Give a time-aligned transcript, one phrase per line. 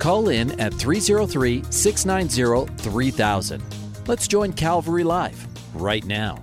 [0.00, 3.62] Call in at 303 690 3000.
[4.06, 6.42] Let's join Calvary Live right now.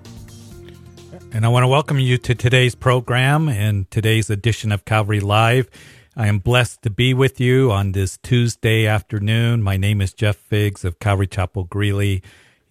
[1.31, 5.71] And I want to welcome you to today's program and today's edition of Calvary Live.
[6.15, 9.63] I am blessed to be with you on this Tuesday afternoon.
[9.63, 12.21] My name is Jeff Biggs of Calvary Chapel Greeley,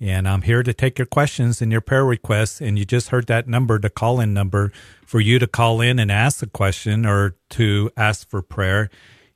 [0.00, 2.60] and I'm here to take your questions and your prayer requests.
[2.60, 4.70] And you just heard that number, the call in number,
[5.04, 8.88] for you to call in and ask a question or to ask for prayer.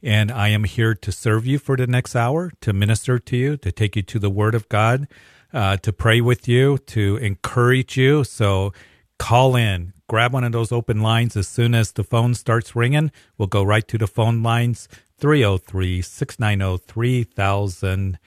[0.02, 3.56] And I am here to serve you for the next hour, to minister to you,
[3.58, 5.06] to take you to the Word of God,
[5.52, 8.24] uh, to pray with you, to encourage you.
[8.24, 8.72] So
[9.18, 13.12] call in, grab one of those open lines as soon as the phone starts ringing.
[13.36, 18.18] We'll go right to the phone lines 303 690 3000.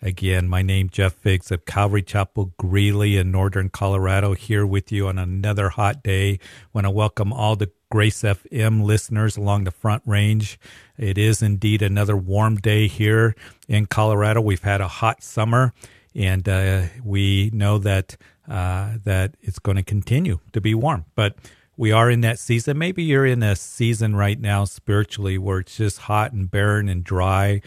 [0.00, 5.08] Again, my name Jeff Biggs of Calvary Chapel, Greeley in northern Colorado, here with you
[5.08, 6.38] on another hot day.
[6.72, 10.58] Want to welcome all the Grace FM listeners along the Front Range.
[10.98, 13.36] It is indeed another warm day here
[13.68, 14.40] in Colorado.
[14.40, 15.72] We've had a hot summer,
[16.14, 18.16] and uh, we know that
[18.48, 21.04] uh, that it's going to continue to be warm.
[21.14, 21.36] But
[21.76, 22.76] we are in that season.
[22.76, 27.04] Maybe you're in a season right now spiritually where it's just hot and barren and
[27.04, 27.62] dry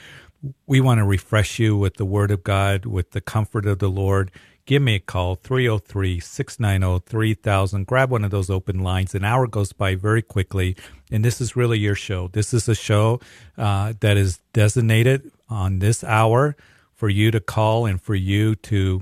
[0.65, 3.89] we want to refresh you with the Word of God, with the comfort of the
[3.89, 4.31] Lord.
[4.65, 7.87] Give me a call, 303 690 3000.
[7.87, 9.13] Grab one of those open lines.
[9.15, 10.75] An hour goes by very quickly,
[11.11, 12.27] and this is really your show.
[12.29, 13.19] This is a show
[13.57, 16.55] uh, that is designated on this hour
[16.93, 19.01] for you to call and for you to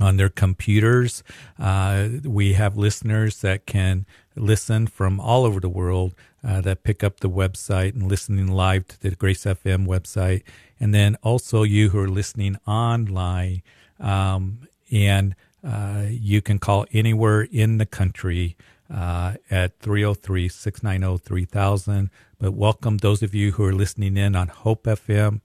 [0.02, 1.24] on their computers.
[1.60, 6.14] Uh, we have listeners that can listen from all over the world
[6.44, 10.44] uh, that pick up the website and listening live to the Grace FM website.
[10.80, 13.62] And then also you who are listening online.
[14.00, 18.58] Um, and uh, you can call anywhere in the country
[18.92, 22.10] uh, at 303 690 3000.
[22.40, 25.42] But welcome those of you who are listening in on Hope FM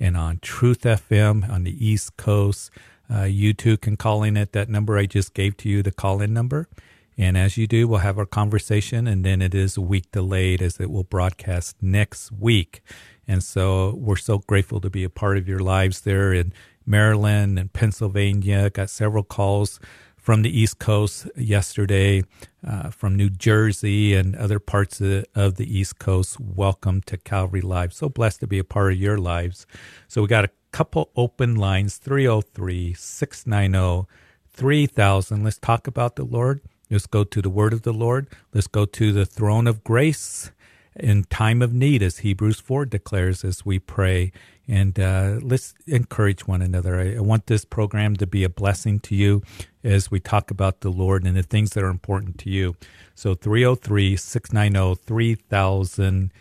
[0.00, 2.70] and on Truth FM on the East Coast.
[3.12, 5.92] Uh, you too can call in at that number I just gave to you, the
[5.92, 6.68] call in number.
[7.16, 10.62] And as you do, we'll have our conversation, and then it is a week delayed
[10.62, 12.80] as it will broadcast next week.
[13.26, 16.52] And so we're so grateful to be a part of your lives there in
[16.86, 18.70] Maryland and Pennsylvania.
[18.70, 19.80] Got several calls
[20.16, 22.22] from the East Coast yesterday,
[22.66, 26.38] uh, from New Jersey and other parts of of the East Coast.
[26.38, 27.92] Welcome to Calvary Live.
[27.92, 29.66] So blessed to be a part of your lives.
[30.06, 34.08] So we got a couple open lines 303 690
[34.52, 35.44] 3000.
[35.44, 36.60] Let's talk about the Lord.
[36.90, 38.28] Let's go to the word of the Lord.
[38.52, 40.50] Let's go to the throne of grace
[40.98, 44.32] in time of need, as Hebrews 4 declares as we pray.
[44.66, 47.00] And uh, let's encourage one another.
[47.00, 49.42] I, I, want this program to be a blessing to you
[49.82, 52.76] as we talk about the Lord and the things that are important to you.
[53.14, 56.32] So 303 690 3000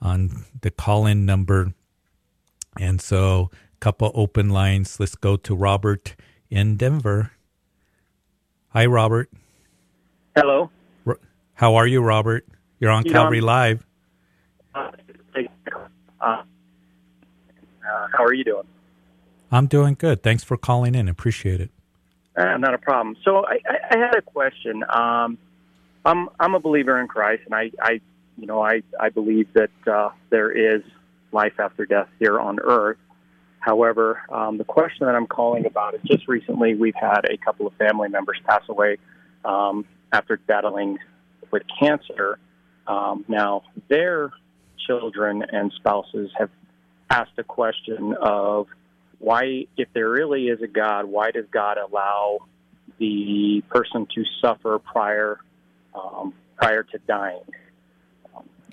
[0.00, 1.74] on the call in number.
[2.78, 4.98] And so, a couple open lines.
[4.98, 6.14] Let's go to Robert
[6.50, 7.32] in Denver.
[8.68, 9.30] Hi, Robert.
[10.34, 10.70] Hello.
[11.54, 12.46] How are you, Robert?
[12.80, 13.86] You're on you Calvary know, Live.
[14.74, 14.90] Uh,
[16.20, 16.42] uh,
[17.82, 18.66] how are you doing?
[19.50, 20.22] I'm doing good.
[20.22, 21.08] Thanks for calling in.
[21.08, 21.70] Appreciate it.
[22.36, 23.16] Uh, not a problem.
[23.24, 24.82] So I, I, I had a question.
[24.88, 25.38] Um,
[26.04, 28.00] I'm I'm a believer in Christ, and I, I
[28.38, 30.82] you know I I believe that uh, there is
[31.32, 32.98] life after death here on earth.
[33.60, 37.66] However, um, the question that I'm calling about is just recently we've had a couple
[37.66, 38.98] of family members pass away
[39.44, 40.98] um, after battling
[41.50, 42.38] with cancer.
[42.86, 44.32] Um, now, their
[44.86, 46.50] children and spouses have
[47.08, 48.66] asked a question of
[49.18, 52.40] why, if there really is a God, why does God allow
[52.98, 55.38] the person to suffer prior
[55.94, 57.44] um, prior to dying?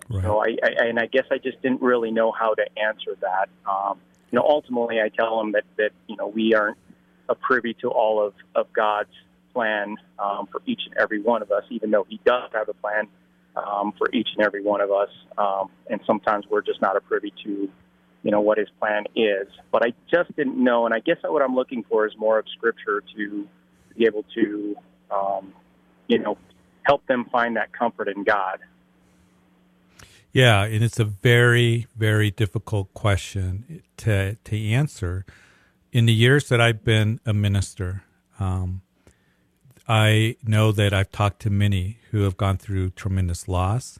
[0.09, 0.23] Right.
[0.23, 3.49] So, I, I, and I guess I just didn't really know how to answer that.
[3.69, 3.99] Um,
[4.31, 6.77] you know, ultimately, I tell them that that you know we aren't
[7.29, 9.13] a privy to all of of God's
[9.53, 12.73] plan um, for each and every one of us, even though He does have a
[12.73, 13.07] plan
[13.55, 15.09] um, for each and every one of us.
[15.37, 17.69] Um, and sometimes we're just not a privy to,
[18.23, 19.47] you know, what His plan is.
[19.71, 22.45] But I just didn't know, and I guess what I'm looking for is more of
[22.57, 23.47] Scripture to
[23.97, 24.75] be able to,
[25.11, 25.53] um,
[26.07, 26.37] you know,
[26.83, 28.59] help them find that comfort in God.
[30.31, 35.25] Yeah, and it's a very, very difficult question to to answer.
[35.91, 38.03] In the years that I've been a minister,
[38.39, 38.81] um,
[39.87, 43.99] I know that I've talked to many who have gone through tremendous loss,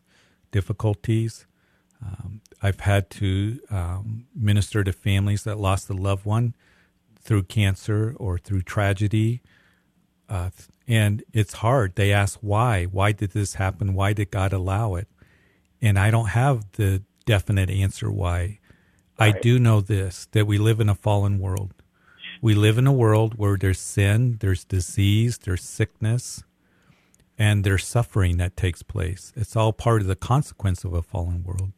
[0.52, 1.48] difficulties.
[2.06, 6.56] Um, I've had to um, minister to families that lost a loved one
[7.20, 9.42] through cancer or through tragedy.
[10.30, 10.52] Uh,
[10.88, 11.96] and it's hard.
[11.96, 12.86] They ask why.
[12.86, 13.96] Why did this happen?
[13.96, 15.08] Why did God allow it?
[15.82, 18.60] And I don't have the definite answer why.
[19.20, 19.36] Right.
[19.36, 21.74] I do know this that we live in a fallen world.
[22.42, 26.44] We live in a world where there's sin, there's disease, there's sickness,
[27.38, 29.34] and there's suffering that takes place.
[29.36, 31.72] It's all part of the consequence of a fallen world.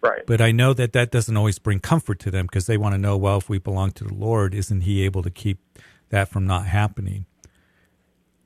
[0.00, 0.24] Right.
[0.26, 2.98] But I know that that doesn't always bring comfort to them because they want to
[2.98, 5.58] know, well, if we belong to the Lord, isn't He able to keep
[6.10, 7.26] that from not happening?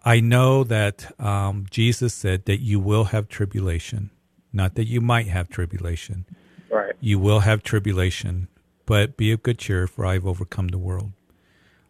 [0.02, 4.11] I know that um, Jesus said that you will have tribulation,
[4.52, 6.26] not that you might have tribulation.
[6.70, 6.94] Right.
[7.00, 8.49] You will have tribulation,
[8.87, 11.12] but be of good cheer, for I have overcome the world.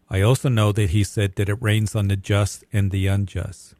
[0.09, 3.75] I also know that he said that it rains on the just and the unjust.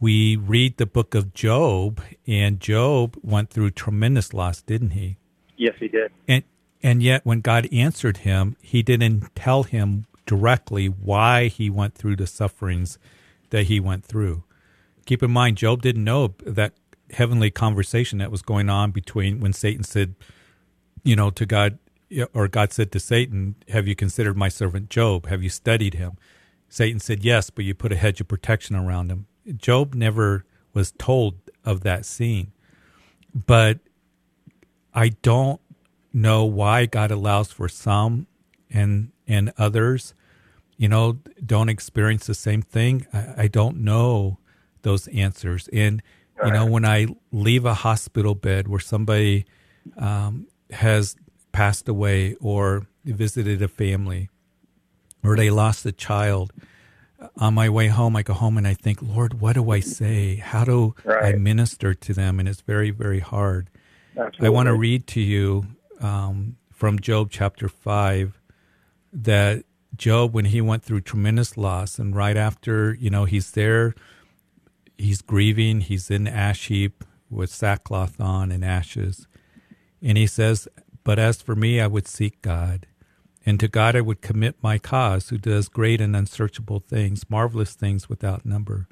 [0.00, 5.16] We read the book of Job, and Job went through tremendous loss, didn't he?
[5.56, 6.12] Yes, he did.
[6.28, 6.44] And
[6.82, 12.16] and yet, when God answered him, He didn't tell him directly why he went through
[12.16, 12.98] the sufferings
[13.50, 14.44] that he went through.
[15.06, 16.74] Keep in mind, Job didn't know that
[17.12, 20.14] heavenly conversation that was going on between when Satan said,
[21.02, 21.78] you know, to God,
[22.34, 25.26] or God said to Satan, Have you considered my servant Job?
[25.26, 26.12] Have you studied him?
[26.68, 29.26] Satan said, Yes, but you put a hedge of protection around him.
[29.56, 30.44] Job never
[30.74, 32.52] was told of that scene.
[33.34, 33.78] But
[34.94, 35.60] I don't
[36.12, 38.26] know why God allows for some
[38.70, 40.14] and and others,
[40.76, 43.06] you know, don't experience the same thing.
[43.12, 44.38] I, I don't know
[44.82, 45.68] those answers.
[45.72, 46.02] And
[46.44, 49.46] you know, when I leave a hospital bed where somebody
[49.96, 51.16] um, has
[51.52, 54.28] passed away or visited a family
[55.24, 56.52] or they lost a child
[57.36, 60.36] on my way home i go home and i think lord what do i say
[60.36, 61.34] how do right.
[61.34, 63.70] i minister to them and it's very very hard
[64.16, 64.46] Absolutely.
[64.46, 65.64] i want to read to you
[66.00, 68.40] um, from job chapter 5
[69.12, 69.64] that
[69.96, 73.94] job when he went through tremendous loss and right after you know he's there
[74.98, 79.26] he's grieving he's in ash heap with sackcloth on and ashes
[80.02, 80.68] and he says
[81.08, 82.86] but as for me, I would seek God.
[83.46, 87.72] And to God I would commit my cause, who does great and unsearchable things, marvelous
[87.72, 88.88] things without number.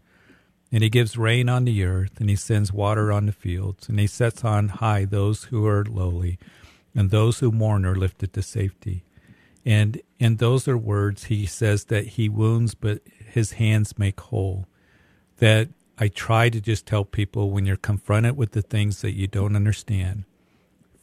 [0.73, 4.01] And he gives rain on the earth, and he sends water on the fields, and
[4.01, 6.39] he sets on high those who are lowly,
[6.95, 9.05] and those who mourn are lifted to safety.
[9.67, 14.67] And in those are words he says that he wounds, but his hands make whole.
[15.37, 19.27] That I try to just tell people when you're confronted with the things that you
[19.27, 20.25] don't understand,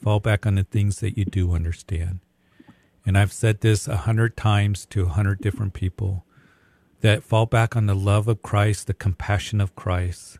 [0.03, 2.19] Fall back on the things that you do understand.
[3.05, 6.25] And I've said this a hundred times to a hundred different people
[7.00, 10.39] that fall back on the love of Christ, the compassion of Christ.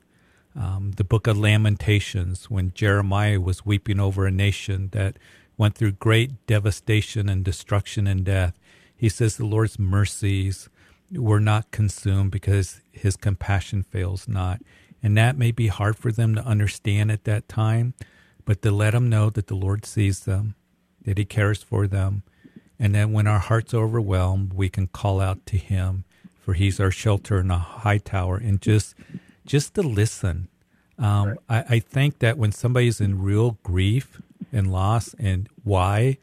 [0.54, 5.16] Um, the book of Lamentations, when Jeremiah was weeping over a nation that
[5.58, 8.60] went through great devastation and destruction and death,
[8.94, 10.68] he says the Lord's mercies
[11.14, 14.62] were not consumed because his compassion fails not.
[15.02, 17.94] And that may be hard for them to understand at that time,
[18.46, 20.56] but to let them know that the Lord sees them,
[21.04, 22.24] that he cares for them,
[22.80, 26.06] and that when our hearts are overwhelmed, we can call out to him,
[26.42, 28.96] for he's our shelter in a high tower, and just
[29.46, 30.48] just to listen.
[30.98, 31.38] Um, right.
[31.50, 36.18] I, I think that when somebody's in real grief and loss and why,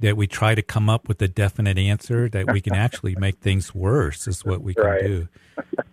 [0.00, 3.38] that we try to come up with a definite answer that we can actually make
[3.38, 5.02] things worse is what we can right.
[5.02, 5.28] do.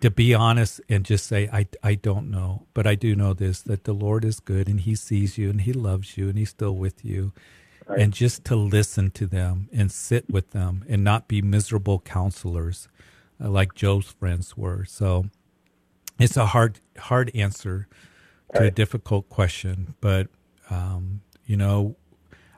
[0.00, 3.62] to be honest and just say, I, I don't know, but I do know this
[3.62, 6.50] that the Lord is good and He sees you and He loves you and He's
[6.50, 7.32] still with you.
[7.86, 8.00] Right.
[8.00, 12.88] And just to listen to them and sit with them and not be miserable counselors
[13.42, 14.84] uh, like Job's friends were.
[14.84, 15.26] So
[16.18, 17.88] it's a hard, hard answer
[18.54, 18.68] to right.
[18.68, 20.28] a difficult question, but,
[20.70, 21.96] um, you know,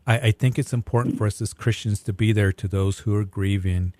[0.06, 3.14] I, I think it's important for us as Christians to be there to those who
[3.14, 3.94] are grieving,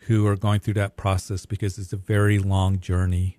[0.00, 3.38] who are going through that process because it's a very long journey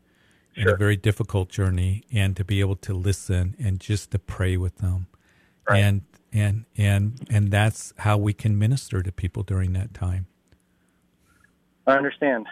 [0.53, 0.63] sure.
[0.63, 4.57] and a very difficult journey, and to be able to listen and just to pray
[4.57, 5.07] with them,
[5.69, 5.79] right.
[5.79, 6.01] and
[6.33, 10.27] and and and that's how we can minister to people during that time.
[11.87, 12.47] I understand.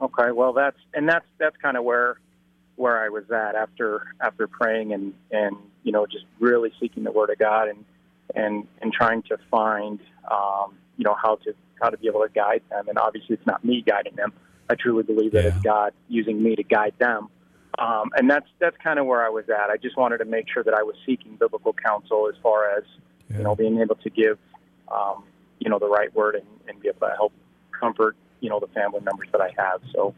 [0.00, 2.18] Okay, well that's and that's that's kind of where
[2.76, 7.10] where I was at after after praying and and you know just really seeking the
[7.10, 7.84] Word of God and
[8.34, 12.28] and and trying to find um, you know how to how to be able to
[12.34, 12.88] guide them.
[12.88, 14.32] And obviously, it's not me guiding them.
[14.68, 15.50] I truly believe that yeah.
[15.50, 17.28] it's God using me to guide them.
[17.78, 19.70] Um, and that's that's kind of where I was at.
[19.70, 22.84] I just wanted to make sure that I was seeking biblical counsel as far as
[23.30, 23.38] yeah.
[23.38, 24.38] you know being able to give
[24.92, 25.24] um,
[25.60, 27.32] you know the right word and, and be able to help
[27.78, 29.80] comfort you know the family members that I have.
[29.94, 30.14] So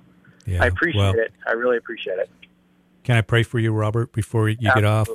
[0.47, 0.63] yeah.
[0.63, 1.33] I appreciate well, it.
[1.47, 2.31] I really appreciate it.
[3.05, 4.83] Can I pray for you, Robert, before you Absolutely.
[4.83, 5.09] get off?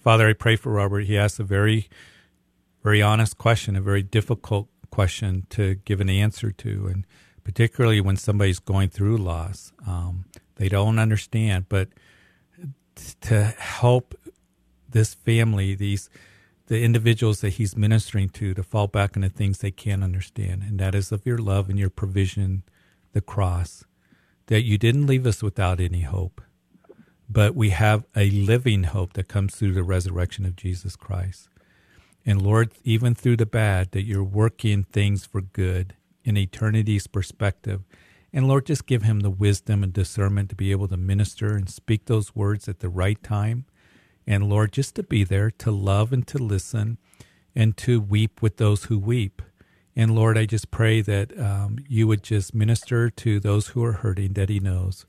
[0.00, 1.04] Father, I pray for Robert.
[1.04, 1.88] He asked a very,
[2.82, 7.04] very honest question, a very difficult question to give an answer to, and
[7.44, 10.24] particularly when somebody's going through loss, um,
[10.56, 11.66] they don't understand.
[11.68, 11.88] But
[13.22, 14.14] to help
[14.88, 16.08] this family, these
[16.66, 20.78] the individuals that he's ministering to, to fall back the things they can't understand, and
[20.78, 22.62] that is of your love and your provision,
[23.14, 23.84] the cross,
[24.46, 26.42] that you didn't leave us without any hope
[27.28, 31.48] but we have a living hope that comes through the resurrection of Jesus Christ.
[32.24, 35.94] And Lord, even through the bad, that you're working things for good
[36.24, 37.82] in eternity's perspective.
[38.32, 41.68] And Lord, just give him the wisdom and discernment to be able to minister and
[41.68, 43.64] speak those words at the right time.
[44.26, 46.98] And Lord, just to be there, to love and to listen
[47.54, 49.40] and to weep with those who weep.
[49.96, 53.92] And Lord, I just pray that um, you would just minister to those who are
[53.92, 55.06] hurting that he knows.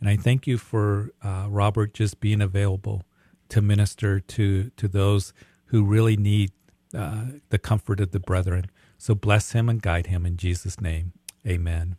[0.00, 3.02] And I thank you for uh, Robert just being available
[3.48, 5.32] to minister to to those
[5.66, 6.52] who really need
[6.94, 8.66] uh, the comfort of the brethren.
[8.96, 11.12] So bless him and guide him in Jesus' name.
[11.46, 11.96] Amen.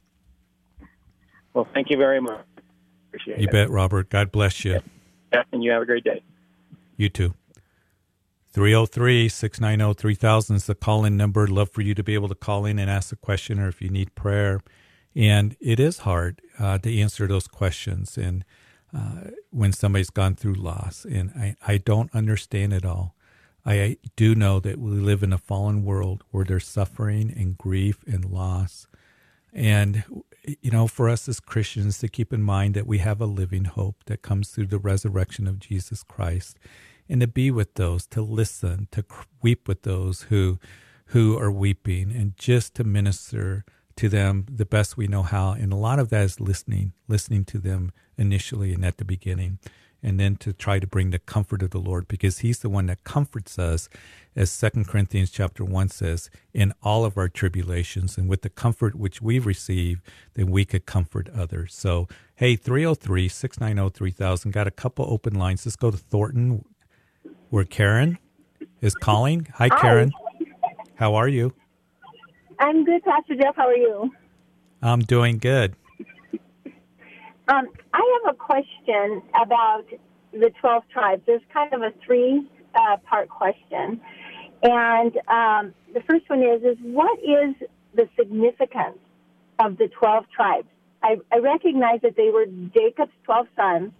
[1.53, 2.46] Well, thank you very much.
[3.08, 3.51] Appreciate you it.
[3.51, 4.10] bet, Robert.
[4.10, 4.79] God bless you.
[5.34, 6.22] Yeah, and you have a great day.
[6.98, 7.34] You too.
[8.51, 11.48] 303 690 3000 is the call in number.
[11.48, 13.82] Love for you to be able to call in and ask a question or if
[13.82, 14.62] you need prayer.
[15.16, 18.18] And it is hard uh, to answer those questions.
[18.18, 18.46] And
[18.96, 23.16] uh, when somebody's gone through loss, and I, I don't understand it all.
[23.66, 28.04] I do know that we live in a fallen world where there's suffering and grief
[28.08, 28.88] and loss.
[29.51, 30.04] And,
[30.62, 33.66] you know, for us as Christians to keep in mind that we have a living
[33.66, 36.58] hope that comes through the resurrection of Jesus Christ
[37.08, 39.04] and to be with those, to listen, to
[39.42, 40.60] weep with those who,
[41.08, 43.66] who are weeping and just to minister
[44.00, 45.51] to them the best we know how.
[45.51, 49.60] And a lot of that is listening, listening to them initially and at the beginning.
[50.01, 52.86] And then to try to bring the comfort of the Lord because He's the one
[52.86, 53.89] that comforts us,
[54.38, 58.96] as Second Corinthians chapter one says, in all of our tribulations, and with the comfort
[58.96, 60.01] which we receive,
[60.36, 61.75] then we could comfort others.
[61.75, 65.65] So, hey, 303 690 3000, got a couple open lines.
[65.65, 66.63] Let's go to Thornton,
[67.50, 68.18] where Karen
[68.79, 69.50] is calling.
[69.56, 70.13] Hi, Karen.
[70.96, 71.53] How are you?
[72.60, 73.56] I'm good, Pastor Jeff.
[73.56, 74.12] How are you?
[74.82, 75.75] I'm doing good.
[77.48, 79.86] Um, I have a question about
[80.32, 81.24] the 12 tribes.
[81.25, 84.01] There's kind of a three uh, part question.
[84.62, 87.56] And um, the first one is, is what is
[87.96, 89.00] the significance
[89.58, 90.68] of the 12 tribes?
[91.01, 93.92] I, I recognize that they were Jacob's 12 sons,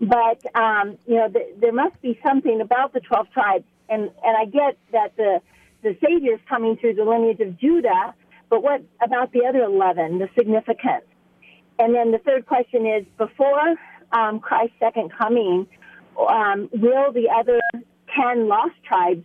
[0.00, 3.64] but, um, you know, the, there must be something about the 12 tribes.
[3.88, 5.42] And, and I get that the
[5.82, 8.14] the Savior is coming through the lineage of Judah,
[8.48, 11.04] but what about the other 11, the significance?
[11.78, 13.74] And then the third question is before
[14.12, 15.66] um, Christ's second coming,
[16.18, 17.60] um, will the other
[18.14, 19.24] 10 lost tribes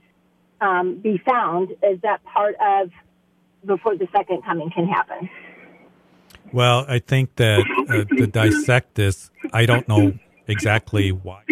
[0.62, 1.72] um, be found?
[1.84, 2.92] Is that part of
[3.66, 5.30] before the second coming can happen?
[6.54, 10.14] Well, I think that uh, to dissect this, I don't know
[10.48, 11.44] exactly why.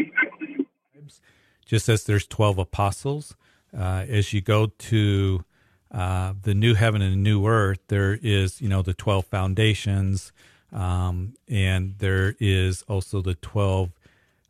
[1.65, 3.35] Just as there's 12 apostles,
[3.77, 5.43] uh, as you go to
[5.91, 10.31] uh, the new heaven and the new earth, there is, you know, the 12 foundations,
[10.71, 13.91] um, and there is also the 12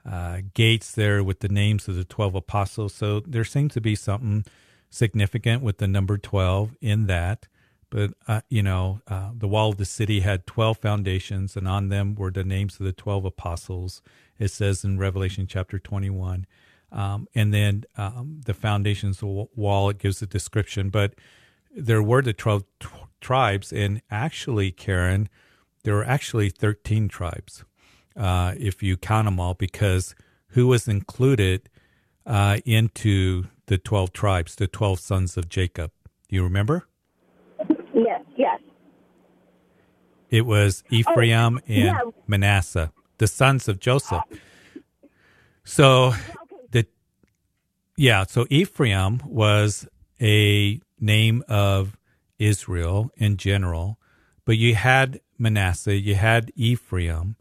[0.10, 2.94] uh, gates there with the names of the 12 apostles.
[2.94, 4.46] So there seems to be something
[4.90, 7.48] significant with the number 12 in that.
[7.90, 11.90] But, uh, you know, uh, the wall of the city had 12 foundations, and on
[11.90, 14.02] them were the names of the 12 apostles.
[14.40, 16.48] It says in Revelation chapter 21.
[16.94, 20.90] Um, and then um, the foundations wall, it gives a description.
[20.90, 21.16] But
[21.76, 22.88] there were the 12 t-
[23.20, 25.28] tribes, and actually, Karen,
[25.84, 27.66] there were actually 13 tribes,
[28.16, 30.14] uh, if you count them all, because
[30.50, 31.68] who was included
[32.28, 35.92] uh, into the 12 tribes, the 12 sons of Jacob?
[36.30, 36.88] Do you remember?
[37.94, 38.60] Yes, yes.
[40.30, 42.00] It was Ephraim oh, and yeah.
[42.28, 44.24] Manasseh, the sons of Joseph.
[45.64, 46.14] So
[47.98, 49.88] yeah, so Ephraim was
[50.22, 51.98] a name of
[52.40, 54.00] Israel in general,
[54.46, 57.36] but you had Manasseh, you had Ephraim,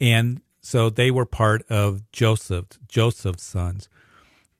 [0.00, 3.88] and so they were part of Joseph, Joseph's sons.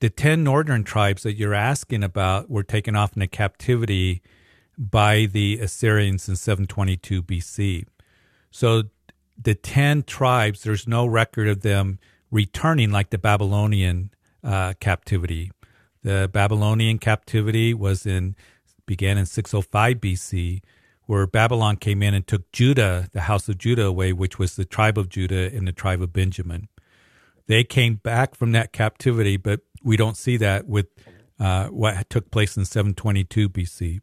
[0.01, 4.23] The 10 northern tribes that you're asking about were taken off into captivity
[4.79, 7.85] by the Assyrians in 722 BC.
[8.51, 8.85] So
[9.41, 11.99] the 10 tribes, there's no record of them
[12.31, 14.11] returning like the Babylonian
[14.43, 15.51] uh, captivity.
[16.03, 18.37] The Babylonian captivity was in
[18.87, 20.63] began in 605 BC,
[21.07, 24.65] where Babylon came in and took Judah, the house of Judah, away, which was the
[24.65, 26.69] tribe of Judah and the tribe of Benjamin.
[27.47, 30.87] They came back from that captivity, but we don't see that with
[31.39, 34.01] uh, what took place in 722 BC.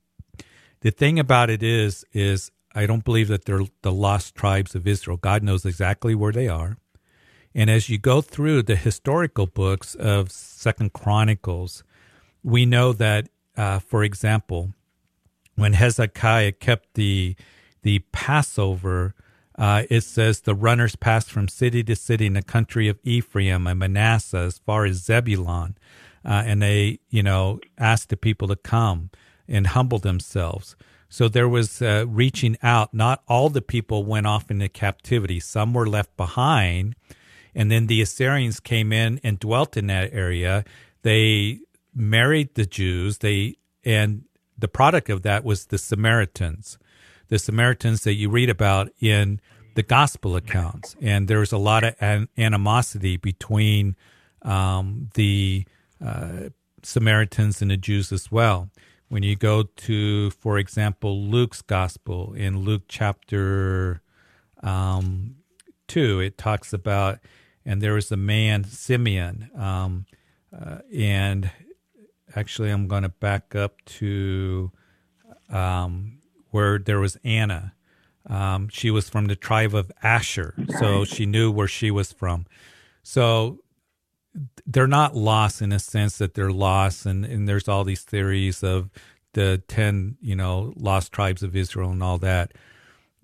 [0.82, 4.88] The thing about it is, is I don't believe that they're the lost tribes of
[4.88, 5.18] Israel.
[5.18, 6.77] God knows exactly where they are.
[7.55, 11.85] And as you go through the historical books of Second Chronicles,
[12.44, 14.74] we know that, uh, for example,
[15.55, 17.35] when Hezekiah kept the
[17.81, 19.13] the Passover,
[19.57, 23.68] uh, it says the runners passed from city to city in the country of Ephraim
[23.68, 25.77] and Manasseh as far as Zebulun,
[26.25, 29.11] uh, and they, you know, asked the people to come
[29.48, 30.75] and humble themselves.
[31.07, 32.94] So there was uh, reaching out.
[32.94, 35.39] Not all the people went off into captivity.
[35.39, 36.96] Some were left behind.
[37.55, 40.65] And then the Assyrians came in and dwelt in that area.
[41.03, 41.61] They
[41.96, 43.20] married the Jews.
[43.20, 44.25] They and
[44.57, 46.77] the product of that was the Samaritans,
[47.29, 49.39] the Samaritans that you read about in
[49.75, 50.96] the gospel accounts.
[51.01, 53.96] And there was a lot of an- animosity between
[54.41, 55.65] um, the
[56.03, 56.50] uh,
[56.83, 58.70] Samaritans and the Jews as well.
[59.07, 64.01] When you go to, for example, Luke's gospel in Luke chapter
[64.63, 65.35] um,
[65.87, 67.20] 2, it talks about,
[67.66, 70.06] and there was a man, Simeon, um,
[70.56, 71.51] uh, and
[72.36, 74.72] actually, I'm going to back up to
[75.50, 76.20] um,
[76.51, 77.74] where there was Anna.
[78.28, 82.48] Um, she was from the tribe of Asher, so she knew where she was from.
[83.04, 83.60] So
[84.66, 88.64] they're not lost in a sense that they're lost and, and there's all these theories
[88.64, 88.90] of
[89.34, 92.51] the 10 you know lost tribes of israel and all that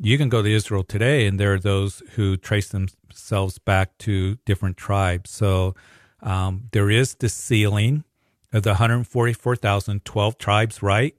[0.04, 4.36] you can go to israel today and there are those who trace themselves back to
[4.46, 5.30] different tribes.
[5.30, 5.76] So
[6.22, 8.04] um, there is the sealing
[8.52, 11.16] of the 144,000 12 tribes right?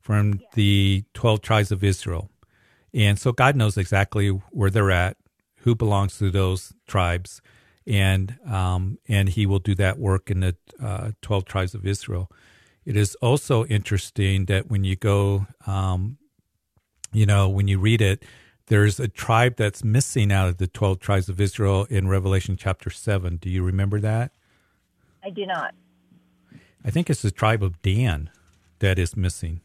[0.00, 2.30] From the 12 tribes of israel.
[2.94, 5.16] And so god knows exactly where they're at
[5.60, 7.42] who belongs to those tribes
[7.86, 12.30] and um, and he will do that work in the uh, twelve tribes of Israel.
[12.84, 16.18] It is also interesting that when you go, um,
[17.12, 18.24] you know, when you read it,
[18.66, 22.90] there's a tribe that's missing out of the twelve tribes of Israel in Revelation chapter
[22.90, 23.36] seven.
[23.36, 24.32] Do you remember that?
[25.24, 25.74] I do not.
[26.84, 28.30] I think it's the tribe of Dan
[28.78, 29.60] that is missing.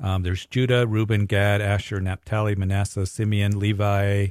[0.00, 4.28] Um, there's Judah, Reuben, Gad, Asher, Naphtali, Manasseh, Simeon, Levi,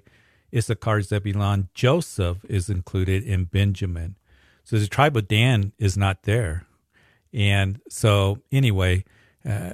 [0.54, 1.70] Issachar, Zebulon.
[1.74, 4.16] Joseph is included in Benjamin.
[4.64, 6.66] So the tribe of Dan is not there.
[7.34, 9.06] And so, anyway,
[9.48, 9.72] uh,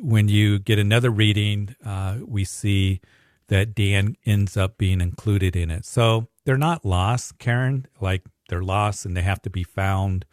[0.00, 3.00] when you get another reading, uh, we see
[3.48, 5.84] that Dan ends up being included in it.
[5.84, 10.24] So they're not lost, Karen, like they're lost and they have to be found.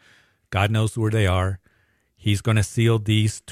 [0.50, 1.58] God knows where they are.
[2.16, 3.42] He's going to seal these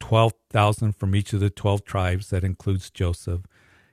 [0.00, 2.30] 12,000 from each of the 12 tribes.
[2.30, 3.42] That includes Joseph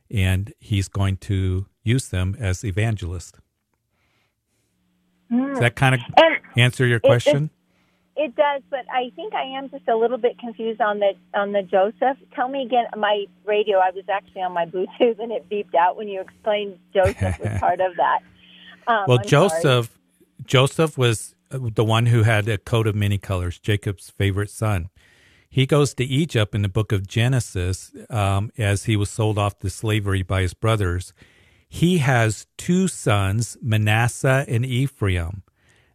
[0.09, 3.39] and he's going to use them as evangelists.
[5.31, 5.51] Mm.
[5.51, 7.49] Does that kind of And answer your it- question?
[8.15, 11.53] It does, but I think I am just a little bit confused on the on
[11.53, 12.17] the Joseph.
[12.35, 12.85] Tell me again.
[12.97, 13.77] My radio.
[13.77, 17.57] I was actually on my Bluetooth, and it beeped out when you explained Joseph was
[17.59, 18.19] part of that.
[18.87, 19.49] Um, well, I'm sorry.
[19.49, 19.99] Joseph,
[20.43, 24.89] Joseph was uh, the one who had a coat of many colors, Jacob's favorite son.
[25.49, 29.59] He goes to Egypt in the book of Genesis um, as he was sold off
[29.59, 31.13] to slavery by his brothers.
[31.67, 35.43] He has two sons, Manasseh and Ephraim.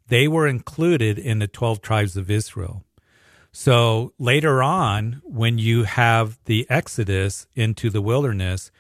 [0.09, 2.85] They were included in the 12 tribes of Israel.
[3.53, 8.71] So later on, when you have the exodus into the wilderness,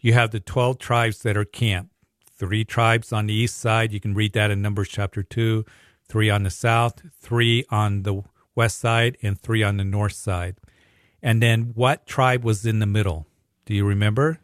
[0.00, 1.92] you have the 12 tribes that are camped.
[2.34, 3.92] Three tribes on the east side.
[3.92, 5.64] You can read that in Numbers chapter 2.
[6.08, 8.22] Three on the south, three on the
[8.54, 10.56] west side, and three on the north side.
[11.22, 13.26] And then what tribe was in the middle?
[13.64, 14.40] Do you remember?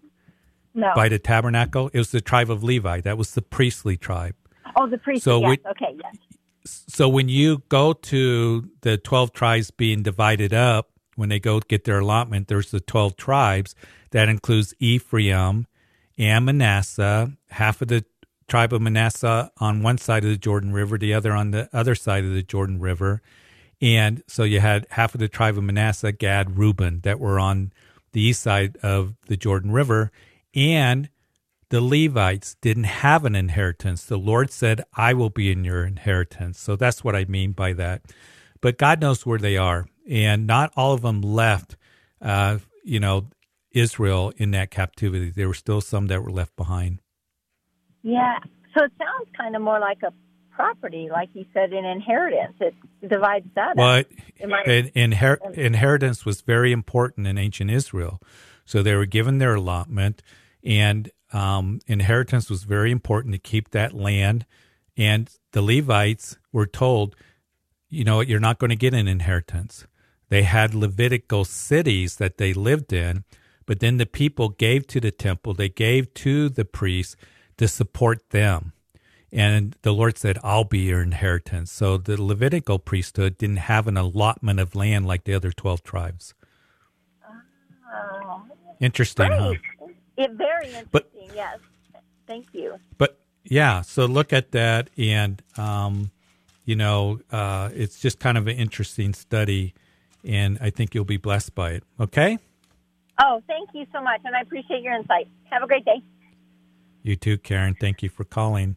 [0.74, 0.92] no.
[0.94, 1.90] By the tabernacle?
[1.92, 3.00] It was the tribe of Levi.
[3.00, 4.36] That was the priestly tribe.
[4.76, 5.24] Oh, the priest.
[5.24, 5.48] So yes.
[5.48, 5.96] we- okay.
[6.02, 6.16] Yes.
[6.64, 11.84] so when you go to the 12 tribes being divided up when they go get
[11.84, 13.74] their allotment there's the 12 tribes
[14.10, 15.66] that includes ephraim
[16.18, 18.04] and manasseh half of the
[18.48, 21.94] tribe of manasseh on one side of the jordan river the other on the other
[21.94, 23.22] side of the jordan river
[23.80, 27.72] and so you had half of the tribe of manasseh gad reuben that were on
[28.12, 30.10] the east side of the jordan river
[30.54, 31.08] and
[31.70, 34.04] the Levites didn't have an inheritance.
[34.04, 36.58] The Lord said, I will be in your inheritance.
[36.58, 38.02] So that's what I mean by that.
[38.60, 39.86] But God knows where they are.
[40.08, 41.76] And not all of them left,
[42.22, 43.28] uh, you know,
[43.72, 45.30] Israel in that captivity.
[45.30, 47.00] There were still some that were left behind.
[48.02, 48.38] Yeah.
[48.74, 50.12] So it sounds kind of more like a
[50.50, 52.56] property, like you said, an inheritance.
[52.60, 52.74] It
[53.06, 53.70] divides that.
[53.70, 53.76] up.
[53.76, 54.02] Well,
[54.38, 58.20] in, inher- inheritance was very important in ancient Israel.
[58.64, 60.22] So they were given their allotment,
[60.64, 64.46] and um, inheritance was very important to keep that land.
[64.96, 67.14] And the Levites were told,
[67.88, 69.86] you know, you're not going to get an inheritance.
[70.28, 73.24] They had Levitical cities that they lived in,
[73.66, 77.16] but then the people gave to the temple, they gave to the priests
[77.56, 78.72] to support them.
[79.30, 81.70] And the Lord said, I'll be your inheritance.
[81.70, 86.34] So the Levitical priesthood didn't have an allotment of land like the other 12 tribes.
[87.92, 88.42] Oh,
[88.80, 89.54] Interesting, huh?
[90.18, 90.88] It very interesting.
[90.90, 91.58] But- yes.
[92.26, 92.76] Thank you.
[92.98, 94.90] But yeah, so look at that.
[94.98, 96.10] And, um,
[96.66, 99.72] you know, uh, it's just kind of an interesting study.
[100.24, 101.84] And I think you'll be blessed by it.
[101.98, 102.38] Okay?
[103.20, 105.26] Oh, thank you so much, and I appreciate your insight.
[105.50, 106.02] Have a great day.
[107.02, 107.74] You too, Karen.
[107.80, 108.76] Thank you for calling.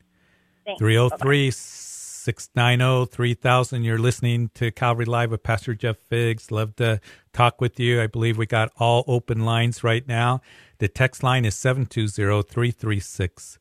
[0.66, 0.80] Thanks.
[0.80, 3.84] 303 690 3000.
[3.84, 6.52] You're listening to Calvary Live with Pastor Jeff Biggs.
[6.52, 7.02] Love to
[7.34, 8.02] talk with you.
[8.02, 10.42] I believe we got all open lines right now.
[10.82, 13.60] The text line is 720 336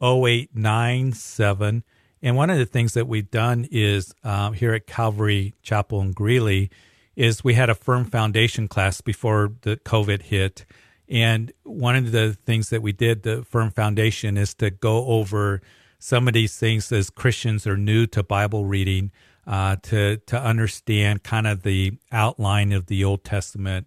[0.00, 1.84] 0897.
[2.22, 6.12] And one of the things that we've done is um, here at Calvary Chapel in
[6.12, 6.70] Greeley
[7.14, 10.64] is we had a firm foundation class before the COVID hit.
[11.10, 15.60] And one of the things that we did, the firm foundation, is to go over
[15.98, 19.12] some of these things as Christians are new to Bible reading,
[19.46, 23.86] uh, to to understand kind of the outline of the Old Testament.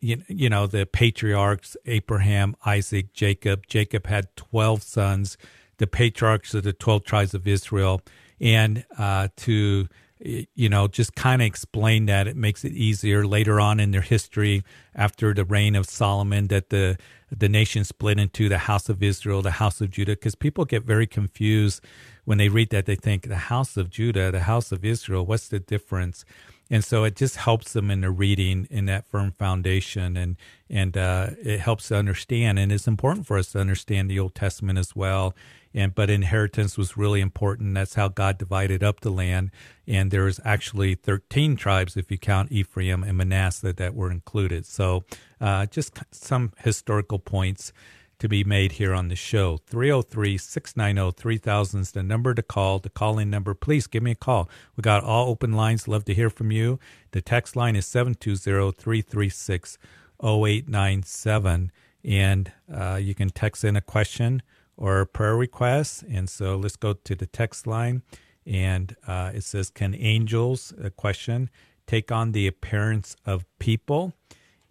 [0.00, 3.66] The, you, know the patriarchs Abraham, Isaac, Jacob.
[3.66, 5.36] Jacob had twelve sons.
[5.78, 8.02] The patriarchs of the twelve tribes of Israel,
[8.40, 9.88] and uh, to
[10.20, 12.26] you know, just kind of explain that.
[12.26, 16.70] It makes it easier later on in their history after the reign of Solomon that
[16.70, 16.98] the
[17.30, 20.84] the nation split into the house of Israel, the house of Judah, because people get
[20.84, 21.84] very confused
[22.24, 22.86] when they read that.
[22.86, 26.24] They think the house of Judah, the house of Israel, what's the difference?
[26.70, 30.36] And so it just helps them in their reading in that firm foundation, and
[30.68, 32.58] and uh, it helps to understand.
[32.58, 35.34] And it's important for us to understand the Old Testament as well.
[35.74, 37.74] And but inheritance was really important.
[37.74, 39.50] That's how God divided up the land.
[39.86, 44.66] And there's actually 13 tribes if you count Ephraim and Manasseh that were included.
[44.66, 45.04] So
[45.40, 47.72] uh, just some historical points
[48.18, 49.58] to be made here on the show.
[49.66, 53.54] 303 690 3000 is the number to call, the call in number.
[53.54, 54.48] Please give me a call.
[54.76, 55.86] We got all open lines.
[55.88, 56.78] Love to hear from you.
[57.12, 59.78] The text line is 720 336
[60.22, 61.72] 0897.
[62.04, 64.42] And uh, you can text in a question
[64.76, 66.04] or a prayer request.
[66.08, 68.02] And so let's go to the text line.
[68.46, 71.50] And uh, it says, Can angels, a question,
[71.86, 74.14] take on the appearance of people?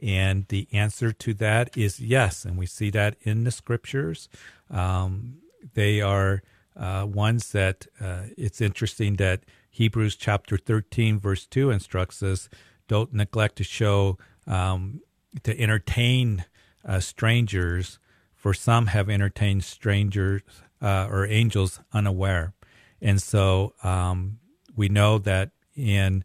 [0.01, 2.45] And the answer to that is yes.
[2.45, 4.29] And we see that in the scriptures.
[4.69, 5.37] Um,
[5.73, 6.43] they are
[6.75, 12.49] uh, ones that uh, it's interesting that Hebrews chapter 13, verse 2 instructs us
[12.87, 15.01] don't neglect to show, um,
[15.43, 16.45] to entertain
[16.85, 17.99] uh, strangers,
[18.35, 20.41] for some have entertained strangers
[20.81, 22.53] uh, or angels unaware.
[23.01, 24.39] And so um,
[24.75, 26.23] we know that in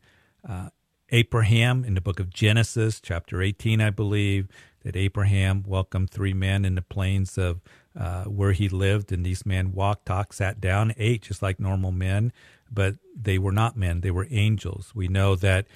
[0.49, 0.69] uh,
[1.13, 4.49] Abraham, in the book of Genesis, chapter 18, I believe,
[4.83, 7.61] that Abraham welcomed three men in the plains of
[7.99, 11.93] uh, where he lived, and these men walked, talked, sat down, ate just like normal
[11.93, 12.33] men,
[12.73, 14.93] but they were not men, they were angels.
[14.95, 15.67] We know that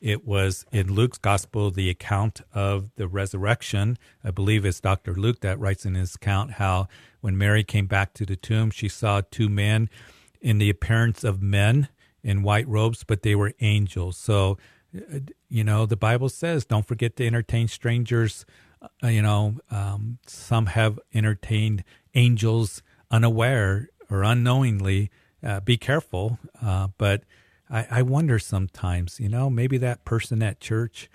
[0.00, 3.98] it was in Luke's gospel the account of the resurrection.
[4.24, 5.14] I believe it's Dr.
[5.14, 6.88] Luke that writes in his account how
[7.20, 9.90] when Mary came back to the tomb, she saw two men
[10.40, 11.88] in the appearance of men
[12.22, 14.16] in white robes, but they were angels.
[14.16, 14.58] So,
[15.48, 18.44] you know, the Bible says, don't forget to entertain strangers.
[19.02, 25.10] Uh, you know, um, some have entertained angels unaware or unknowingly.
[25.42, 26.38] Uh, be careful.
[26.62, 27.24] Uh, but
[27.70, 31.08] I, I wonder sometimes, you know, maybe that person at church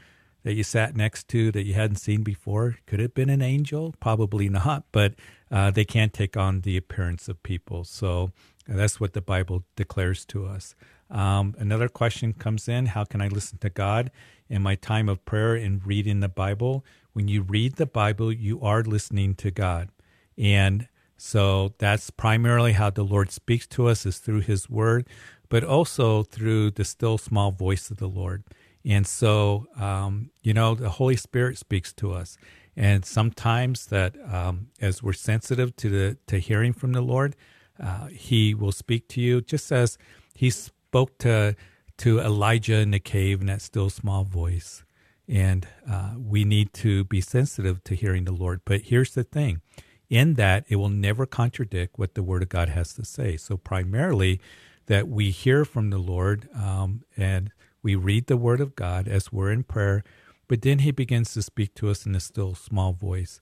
[0.44, 3.94] that you sat next to that you hadn't seen before could have been an angel.
[4.00, 5.14] Probably not, but
[5.52, 7.84] uh, they can't take on the appearance of people.
[7.84, 8.32] So
[8.68, 10.76] that's what the Bible declares to us.
[11.12, 14.12] Um, another question comes in How can I listen to God
[14.50, 16.86] in my time of prayer and reading the Bible?
[17.14, 19.90] When you read the Bible, you are listening to God.
[20.38, 25.08] And so that's primarily how the Lord speaks to us is through his word,
[25.50, 28.44] but also through the still small voice of the Lord.
[28.84, 32.38] And so, um, you know, the Holy Spirit speaks to us.
[32.76, 37.36] And sometimes that um, as we're sensitive to the to hearing from the Lord,
[37.80, 39.98] uh, He will speak to you, just as
[40.34, 40.50] He
[40.92, 41.56] spoke to
[41.98, 44.84] to Elijah in the cave in that still small voice.
[45.28, 48.62] And uh, we need to be sensitive to hearing the Lord.
[48.66, 49.62] But here's the thing:
[50.10, 53.38] in that, it will never contradict what the Word of God has to say.
[53.38, 54.42] So primarily,
[54.88, 57.52] that we hear from the Lord um, and
[57.84, 60.04] we read the Word of God as we're in prayer
[60.52, 63.40] but then he begins to speak to us in a still small voice.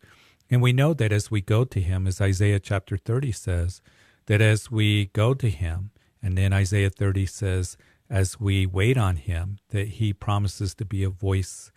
[0.47, 3.81] And we know that as we go to him, as Isaiah chapter 30 says,
[4.27, 5.89] that as we go to him,
[6.21, 7.77] and then Isaiah 30 says,
[8.09, 11.71] as we wait on him, that he promises to be a voice,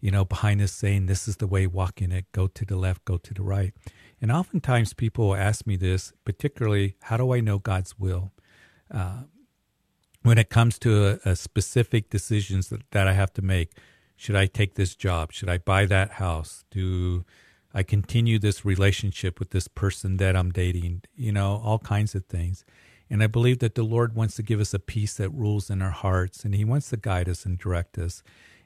[0.00, 2.76] you know, behind us saying, This is the way, walk in it, go to the
[2.76, 3.74] left, go to the right.
[4.20, 8.32] And oftentimes people ask me this, particularly, how do I know God's will?
[8.90, 9.24] Uh,
[10.22, 13.72] when it comes to a, a specific decisions that, that I have to make,
[14.14, 15.32] should I take this job?
[15.32, 16.64] Should I buy that house?
[16.70, 17.24] Do
[17.74, 21.02] I continue this relationship with this person that I'm dating?
[21.16, 22.64] You know, all kinds of things.
[23.12, 25.82] And I believe that the Lord wants to give us a peace that rules in
[25.82, 28.22] our hearts, and He wants to guide us and direct us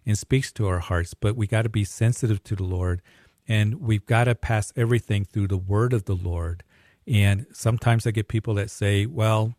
[0.06, 1.14] and speaks to our hearts.
[1.14, 3.02] But we got to be sensitive to the Lord,
[3.48, 6.62] and we've got to pass everything through the Word of the Lord.
[7.08, 9.56] And sometimes I get people that say, well,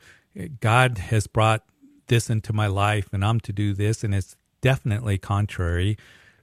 [0.62, 1.66] God has brought
[2.08, 5.98] this into my life, and I'm to do this, and it's definitely contrary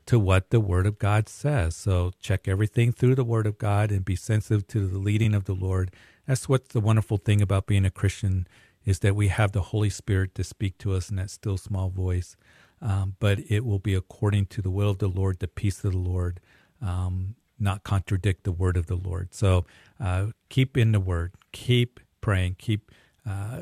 [0.04, 1.76] to what the Word of God says.
[1.76, 5.44] So check everything through the Word of God and be sensitive to the leading of
[5.44, 5.90] the Lord.
[6.26, 8.46] That's what's the wonderful thing about being a Christian
[8.84, 11.88] is that we have the Holy Spirit to speak to us in that still small
[11.88, 12.36] voice.
[12.82, 15.92] Um, but it will be according to the will of the Lord, the peace of
[15.92, 16.40] the Lord,
[16.82, 19.32] um, not contradict the word of the Lord.
[19.32, 19.64] So
[19.98, 22.90] uh, keep in the word, keep praying, keep
[23.26, 23.60] uh,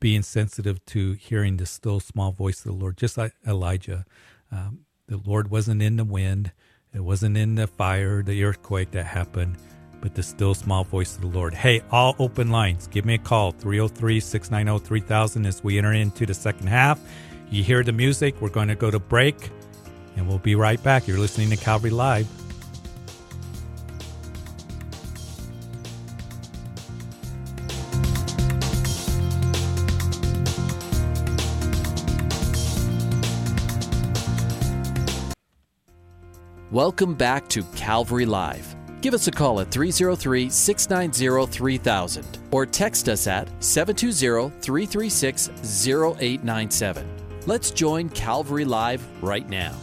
[0.00, 4.04] being sensitive to hearing the still small voice of the Lord, just like Elijah.
[4.50, 6.52] Um, the Lord wasn't in the wind,
[6.94, 9.56] it wasn't in the fire, the earthquake that happened,
[10.02, 11.54] but the still small voice of the Lord.
[11.54, 16.26] Hey, all open lines, give me a call 303 690 3000 as we enter into
[16.26, 17.00] the second half.
[17.50, 19.50] You hear the music, we're going to go to break,
[20.16, 21.06] and we'll be right back.
[21.06, 22.28] You're listening to Calvary Live.
[36.72, 38.74] Welcome back to Calvary Live.
[39.02, 45.48] Give us a call at 303 690 3000 or text us at 720 336
[45.88, 47.08] 0897.
[47.46, 49.74] Let's join Calvary Live right now.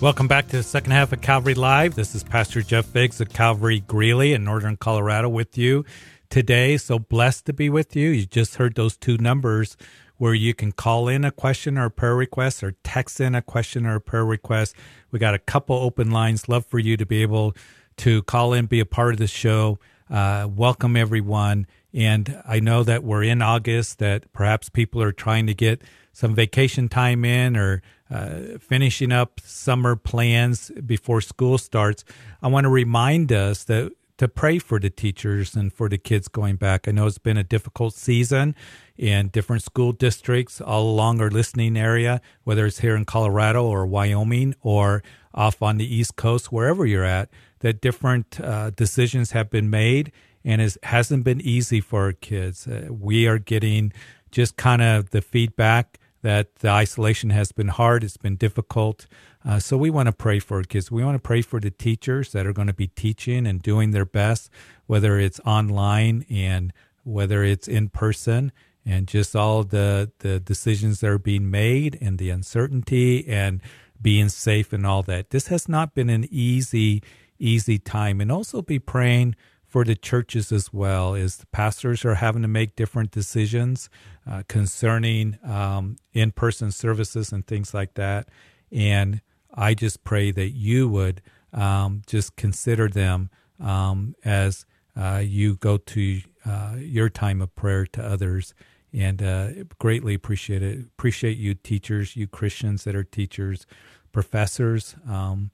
[0.00, 1.94] Welcome back to the second half of Calvary Live.
[1.94, 5.84] This is Pastor Jeff Biggs of Calvary Greeley in Northern Colorado with you
[6.30, 6.78] today.
[6.78, 8.08] So blessed to be with you.
[8.08, 9.76] You just heard those two numbers
[10.18, 13.42] where you can call in a question or a prayer request or text in a
[13.42, 14.74] question or a prayer request.
[15.10, 16.48] We got a couple open lines.
[16.48, 17.54] Love for you to be able
[17.98, 19.78] to call in, be a part of the show.
[20.10, 21.66] Uh, welcome everyone.
[21.94, 26.34] And I know that we're in August, that perhaps people are trying to get some
[26.34, 32.04] vacation time in or uh, finishing up summer plans before school starts.
[32.42, 36.28] I want to remind us that to pray for the teachers and for the kids
[36.28, 36.86] going back.
[36.86, 38.54] I know it's been a difficult season
[38.96, 43.86] in different school districts all along our listening area, whether it's here in Colorado or
[43.86, 45.02] Wyoming or
[45.34, 47.28] off on the East Coast, wherever you're at,
[47.60, 50.12] that different uh, decisions have been made,
[50.44, 52.66] and it hasn't been easy for our kids.
[52.66, 53.92] Uh, we are getting
[54.30, 59.06] just kind of the feedback that the isolation has been hard, it's been difficult.
[59.44, 60.90] Uh, so we want to pray for our kids.
[60.90, 63.90] We want to pray for the teachers that are going to be teaching and doing
[63.90, 64.48] their best,
[64.86, 68.52] whether it's online and whether it's in person,
[68.84, 73.60] and just all the the decisions that are being made and the uncertainty and
[74.00, 75.30] being safe and all that.
[75.30, 77.02] This has not been an easy
[77.38, 79.34] easy time, and also be praying
[79.72, 83.88] for the churches as well as the pastors are having to make different decisions
[84.30, 88.28] uh, concerning um, in-person services and things like that
[88.70, 89.22] and
[89.54, 91.22] i just pray that you would
[91.54, 96.20] um, just consider them um, as uh, you go to
[96.52, 98.54] uh, your time of prayer to others
[98.92, 103.66] and uh, greatly appreciate it appreciate you teachers you christians that are teachers
[104.12, 105.50] professors um,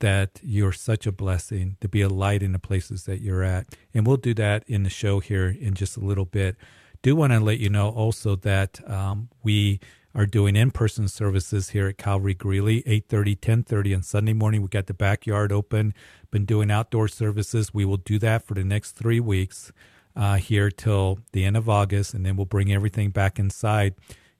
[0.00, 3.66] that you're such a blessing to be a light in the places that you're at.
[3.92, 6.56] And we'll do that in the show here in just a little bit.
[7.02, 9.80] Do want to let you know also that um, we
[10.14, 14.62] are doing in-person services here at Calvary Greeley, 8.30, 10.30 on Sunday morning.
[14.62, 15.92] We got the backyard open,
[16.30, 17.74] been doing outdoor services.
[17.74, 19.72] We will do that for the next three weeks
[20.16, 23.94] uh, here till the end of August, and then we'll bring everything back inside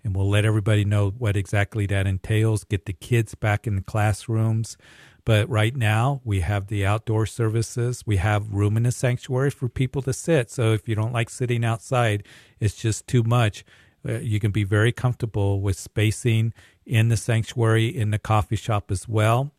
[0.04, 3.82] and we'll let everybody know what exactly that entails, get the kids back in the
[3.82, 4.76] classrooms.
[5.24, 8.02] But right now, we have the outdoor services.
[8.04, 10.50] We have room in the sanctuary for people to sit.
[10.50, 12.24] So if you don't like sitting outside,
[12.60, 13.64] it's just too much.
[14.06, 16.52] Uh, you can be very comfortable with spacing
[16.84, 19.52] in the sanctuary, in the coffee shop as well.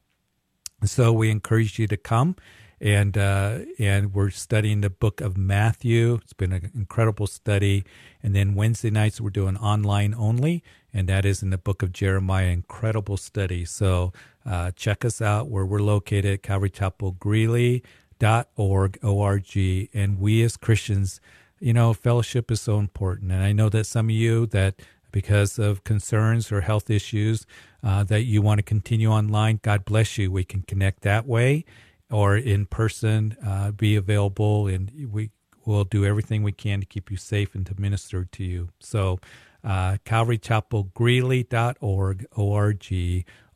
[0.84, 2.36] So we encourage you to come
[2.82, 6.20] and uh, and we're studying the book of Matthew.
[6.22, 7.84] It's been an incredible study.
[8.22, 11.92] And then Wednesday nights we're doing online only, and that is in the book of
[11.92, 12.48] Jeremiah.
[12.48, 13.66] Incredible study.
[13.66, 14.14] So
[14.46, 17.84] uh, check us out where we're located, Calvary Chapel Greeley
[18.20, 19.46] dot org org
[19.94, 21.20] and we as christians
[21.60, 24.76] you know fellowship is so important and i know that some of you that
[25.12, 27.46] because of concerns or health issues
[27.84, 31.66] uh, that you want to continue online god bless you we can connect that way
[32.12, 35.32] or in person uh, be available and we
[35.66, 39.20] will do everything we can to keep you safe and to minister to you so
[39.64, 42.84] uh, calvarychapelgreeley.org org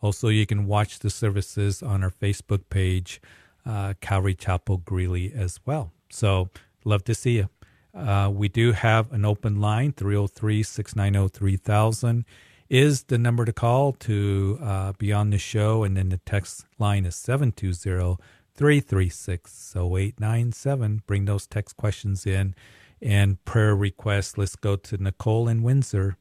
[0.01, 3.21] also, you can watch the services on our Facebook page,
[3.65, 5.91] uh, Calvary Chapel Greeley, as well.
[6.09, 6.49] So,
[6.85, 7.49] love to see you.
[7.93, 12.25] Uh, we do have an open line, 303 690 3000
[12.69, 15.83] is the number to call to uh, be on the show.
[15.83, 18.23] And then the text line is 720
[18.59, 21.03] 336 0897.
[21.07, 22.53] Bring those text questions in
[23.01, 24.37] and prayer requests.
[24.37, 26.17] Let's go to Nicole in Windsor.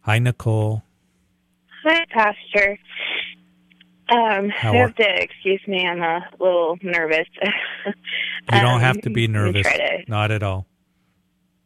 [0.00, 0.82] Hi, Nicole.
[1.84, 2.80] Hi, Pastor.
[4.08, 5.86] Um, you have to excuse me.
[5.86, 7.28] I'm a little nervous.
[7.86, 7.92] you
[8.50, 9.62] don't um, have to be nervous.
[9.62, 10.66] To, Not at all.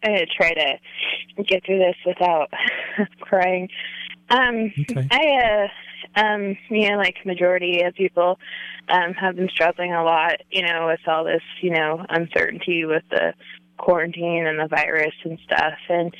[0.04, 2.50] I'm gonna try to get through this without
[3.22, 3.70] crying.
[4.28, 5.08] Um, okay.
[5.10, 5.68] I, uh,
[6.16, 8.38] um, you know, like majority of people,
[8.88, 13.04] um, have been struggling a lot, you know, with all this, you know, uncertainty with
[13.10, 13.34] the
[13.76, 15.78] quarantine and the virus and stuff.
[15.88, 16.14] And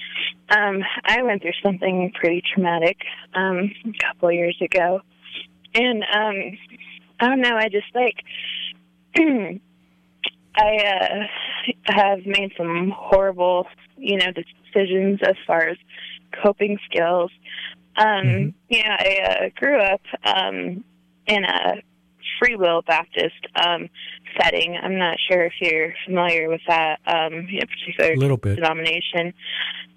[0.48, 2.98] um, I went through something pretty traumatic
[3.34, 5.00] um, a couple years ago,
[5.74, 6.58] and um,
[7.20, 7.56] I don't know.
[7.56, 8.24] I just like
[10.56, 15.76] I uh, have made some horrible, you know, decisions as far as
[16.42, 17.30] coping skills.
[17.98, 18.48] Um, mm-hmm.
[18.68, 20.84] Yeah, I uh, grew up um,
[21.26, 21.82] in a
[22.38, 23.88] Free Will Baptist um,
[24.40, 24.76] setting.
[24.80, 28.56] I'm not sure if you're familiar with that um, know, particular Little bit.
[28.56, 29.34] denomination.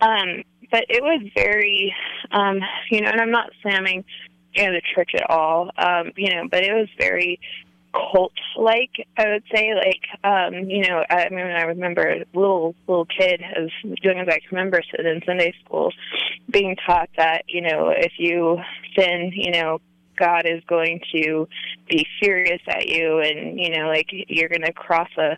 [0.02, 1.94] Um, but it was very,
[2.32, 2.60] um,
[2.90, 4.04] you know, and I'm not slamming,
[4.56, 7.40] you know, the church at all, um, you know, but it was very
[7.94, 13.06] cult like I would say like um you know I mean I remember little little
[13.06, 13.70] kid as
[14.02, 15.92] young as I can remember sitting in Sunday school
[16.50, 18.60] being taught that you know if you
[18.98, 19.80] sin you know
[20.18, 21.48] God is going to
[21.90, 25.38] be furious at you and you know like you're going to cross a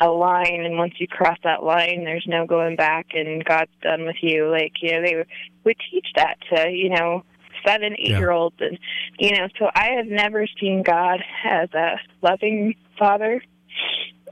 [0.00, 4.06] a line and once you cross that line there's no going back and God's done
[4.06, 4.50] with you.
[4.50, 5.24] Like you know they
[5.64, 7.22] would teach that to you know
[7.64, 8.18] seven eight yeah.
[8.18, 8.78] year olds and
[9.18, 13.42] you know so I have never seen God as a loving father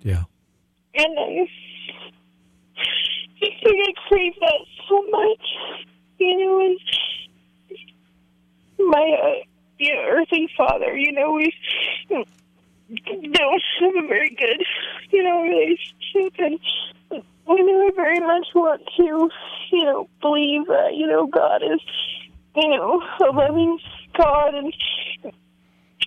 [0.02, 0.24] yeah
[0.94, 1.48] and I
[3.40, 5.46] think I crave that so much
[6.18, 6.78] you know and
[8.78, 9.44] my uh,
[9.78, 10.96] you know, earthly father.
[10.96, 11.52] You know, we
[12.10, 14.64] don't have a very good,
[15.10, 19.30] you know, relationship, and we know very much want to,
[19.72, 21.80] you know, believe that you know God is,
[22.60, 23.78] you know, a loving
[24.16, 24.72] God, and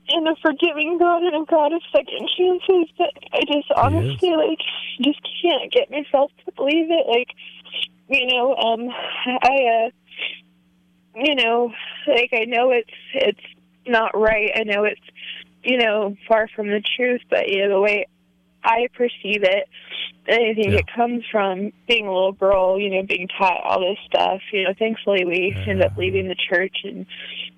[0.09, 2.93] and a forgiving God and a God of second chances.
[2.97, 4.59] But I just honestly like
[5.01, 7.07] just can't get myself to believe it.
[7.07, 7.29] Like,
[8.09, 8.89] you know, um,
[9.25, 9.89] I, uh,
[11.15, 11.71] you know,
[12.07, 13.39] like I know it's it's
[13.87, 14.51] not right.
[14.55, 15.01] I know it's
[15.63, 18.07] you know far from the truth, but you know the way
[18.63, 19.67] I perceive it,
[20.27, 20.79] I think Yeah.
[20.79, 24.41] it comes from being a little girl, you know, being taught all this stuff.
[24.53, 27.05] You know, thankfully we end up leaving the church and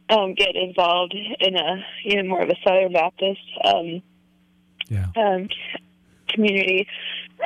[0.10, 4.02] um get involved in a you know more of a Southern Baptist um
[4.90, 5.08] Yeah.
[5.16, 5.50] um
[6.30, 6.88] community.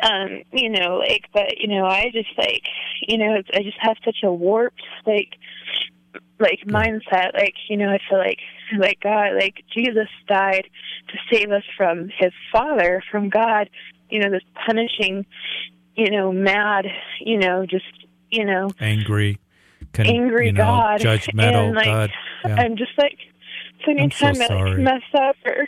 [0.04, 2.64] Um, you know, like but you know, I just like
[3.02, 5.34] you know, I just have such a warped like
[6.40, 7.34] like mindset.
[7.34, 8.40] Like, you know, I feel like
[8.78, 10.68] like God like Jesus died
[11.10, 13.70] to save us from his father, from God,
[14.10, 15.26] you know, this punishing,
[15.96, 16.86] you know, mad,
[17.20, 17.86] you know, just
[18.30, 19.40] you know, Angry.
[19.94, 21.00] Con- angry you know, God.
[21.02, 22.12] Judgmental and, like, God.
[22.46, 22.56] Yeah.
[22.56, 23.18] I'm just like
[23.86, 25.68] so I'm so anytime I like mess up or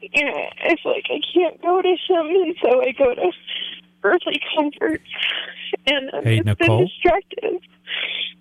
[0.00, 3.32] you know, it's like I can't go to him and so I go to
[4.04, 5.04] earthly comforts
[5.86, 6.78] and um, Hey, it's Nicole?
[6.78, 7.60] been destructive.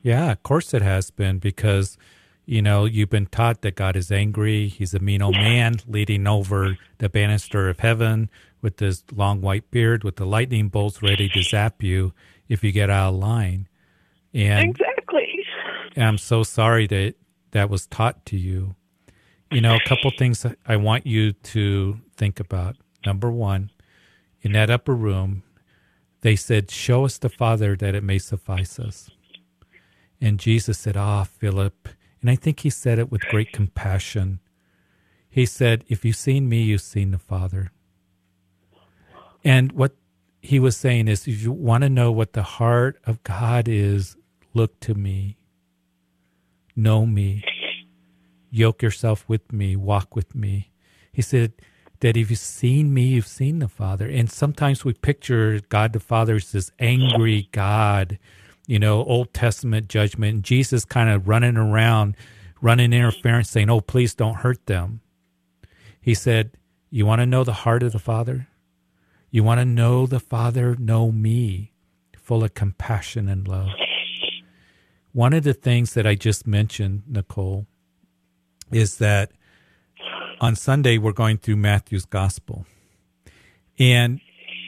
[0.03, 1.97] Yeah, of course it has been because,
[2.45, 4.67] you know, you've been taught that God is angry.
[4.67, 8.29] He's a mean old man leading over the banister of heaven
[8.62, 12.14] with this long white beard with the lightning bolts ready to zap you
[12.47, 13.68] if you get out of line.
[14.34, 15.45] And, Exactly.
[15.95, 17.16] and I'm so sorry that
[17.51, 18.76] that was taught to you.
[19.51, 22.76] You know, a couple things that I want you to think about.
[23.05, 23.72] Number one,
[24.41, 25.43] in that upper room,
[26.22, 29.10] they said, Show us the Father that it may suffice us.
[30.20, 31.88] And Jesus said, Ah, Philip.
[32.22, 34.39] And I think he said it with great compassion.
[35.30, 37.72] He said, If you've seen me, you've seen the Father.
[39.47, 39.95] And what
[40.41, 44.17] he was saying is, if you want to know what the heart of God is,
[44.53, 45.37] look to me,
[46.75, 47.45] know me,
[48.51, 50.73] yoke yourself with me, walk with me.
[51.13, 51.53] He said
[52.01, 54.05] that if you've seen me, you've seen the Father.
[54.05, 58.19] And sometimes we picture God the Father as this angry God,
[58.65, 62.17] you know, Old Testament judgment, and Jesus kind of running around,
[62.61, 64.99] running interference, saying, Oh, please don't hurt them.
[66.01, 66.57] He said,
[66.89, 68.49] You want to know the heart of the Father?
[69.38, 70.75] You want to know the Father?
[70.79, 71.71] Know me,
[72.17, 73.69] full of compassion and love.
[75.11, 77.67] One of the things that I just mentioned, Nicole,
[78.71, 79.31] is that
[80.41, 82.65] on Sunday we're going through Matthew's Gospel.
[83.77, 84.21] And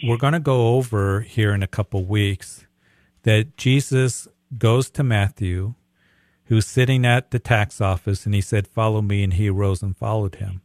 [0.04, 2.68] we're going to go over here in a couple weeks
[3.24, 5.74] that Jesus goes to Matthew,
[6.44, 9.24] who's sitting at the tax office, and he said, Follow me.
[9.24, 10.62] And he arose and followed him.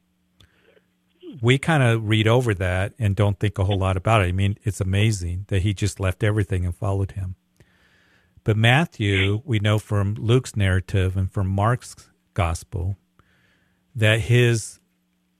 [1.42, 4.26] We kind of read over that and don't think a whole lot about it.
[4.26, 7.36] I mean, it's amazing that he just left everything and followed him.
[8.44, 11.96] But Matthew, we know from Luke's narrative and from Mark's
[12.34, 12.96] gospel
[13.94, 14.80] that his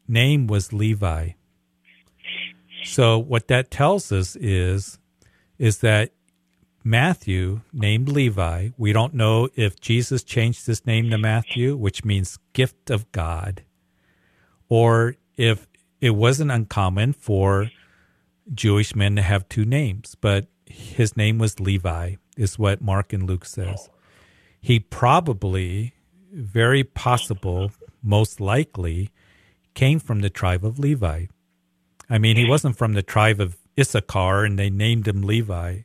[0.08, 1.30] name was Levi.
[2.84, 4.98] So what that tells us is
[5.58, 6.10] is that
[6.82, 8.70] Matthew named Levi.
[8.76, 13.62] We don't know if Jesus changed his name to Matthew, which means gift of God,
[14.68, 15.66] or if
[16.04, 17.70] it wasn't uncommon for
[18.52, 23.26] Jewish men to have two names, but his name was Levi, is what Mark and
[23.26, 23.88] Luke says.
[24.60, 25.94] He probably,
[26.30, 29.12] very possible, most likely,
[29.72, 31.24] came from the tribe of Levi.
[32.10, 35.84] I mean, he wasn't from the tribe of Issachar and they named him Levi,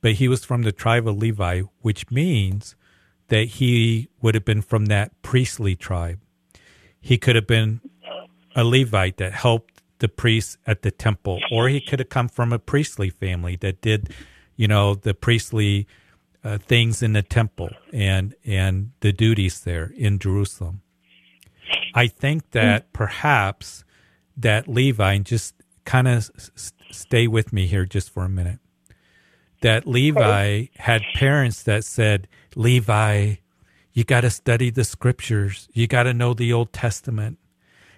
[0.00, 2.76] but he was from the tribe of Levi, which means
[3.28, 6.20] that he would have been from that priestly tribe.
[6.98, 7.82] He could have been
[8.54, 12.52] a Levite that helped the priests at the temple, or he could have come from
[12.52, 14.10] a priestly family that did,
[14.56, 15.86] you know, the priestly
[16.42, 20.82] uh, things in the temple and and the duties there in Jerusalem.
[21.94, 23.84] I think that perhaps
[24.36, 28.58] that Levi, and just kind of s- stay with me here just for a minute,
[29.62, 33.36] that Levi had parents that said, Levi,
[33.92, 37.38] you got to study the scriptures, you got to know the Old Testament,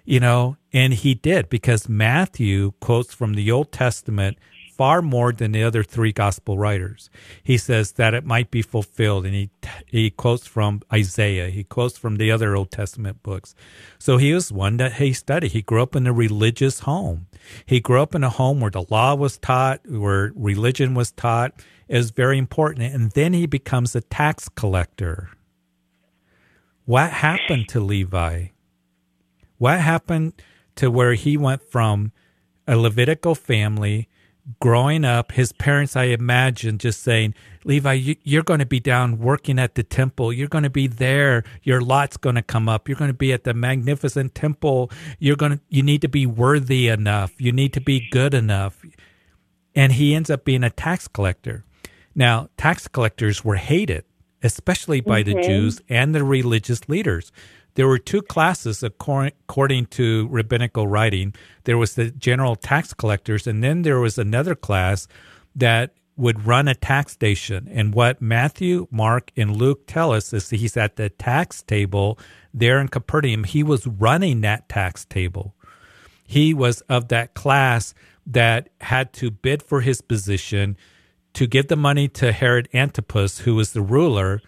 [0.07, 4.37] you know, and he did because Matthew quotes from the Old Testament
[4.77, 7.09] far more than the other three gospel writers.
[7.43, 9.49] He says that it might be fulfilled, and he
[9.85, 11.49] he quotes from Isaiah.
[11.49, 13.53] He quotes from the other Old Testament books.
[13.99, 15.51] So he was one that he studied.
[15.51, 17.27] He grew up in a religious home.
[17.65, 21.51] He grew up in a home where the law was taught, where religion was taught.
[21.89, 22.93] Is very important.
[22.93, 25.29] And then he becomes a tax collector.
[26.85, 28.47] What happened to Levi?
[29.57, 30.33] What happened
[30.75, 32.11] to where he went from
[32.67, 34.09] a Levitical family
[34.59, 37.33] growing up, his parents, I imagine, just saying,
[37.65, 40.31] Levi, you, are going to be down working at the temple.
[40.31, 41.43] You're going to be there.
[41.63, 42.87] Your lot's going to come up.
[42.87, 44.89] You're going to be at the magnificent temple.
[45.19, 47.33] You're going to, you need to be worthy enough.
[47.37, 48.81] You need to be good enough.
[49.75, 51.65] And he ends up being a tax collector.
[52.15, 54.05] Now, tax collectors were hated,
[54.41, 55.41] especially by mm-hmm.
[55.41, 57.31] the Jews and the religious leaders
[57.77, 61.35] there were two classes according to rabbinical writing.
[61.65, 65.07] There was the general tax collectors, and then there was another class
[65.55, 67.69] that would run a tax station.
[67.71, 72.17] And what Matthew, Mark, and Luke tell us is he's at the tax table
[72.51, 73.43] there in Capernaum.
[73.43, 75.53] He was running that tax table.
[76.25, 77.93] He was of that class
[78.25, 80.77] that had to bid for his position
[81.33, 84.41] to give the money to Herod Antipas, who was the ruler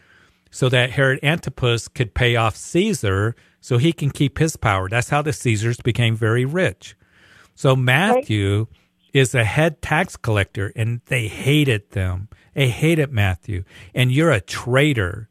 [0.52, 4.90] so that Herod Antipas could pay off Caesar so he can keep his power.
[4.90, 6.96] That's how the Caesars became very rich.
[7.56, 8.68] So Matthew right.
[9.14, 12.30] is a head tax collector and they hated them.
[12.54, 13.64] They hated Matthew.
[13.94, 15.30] And you're a traitor.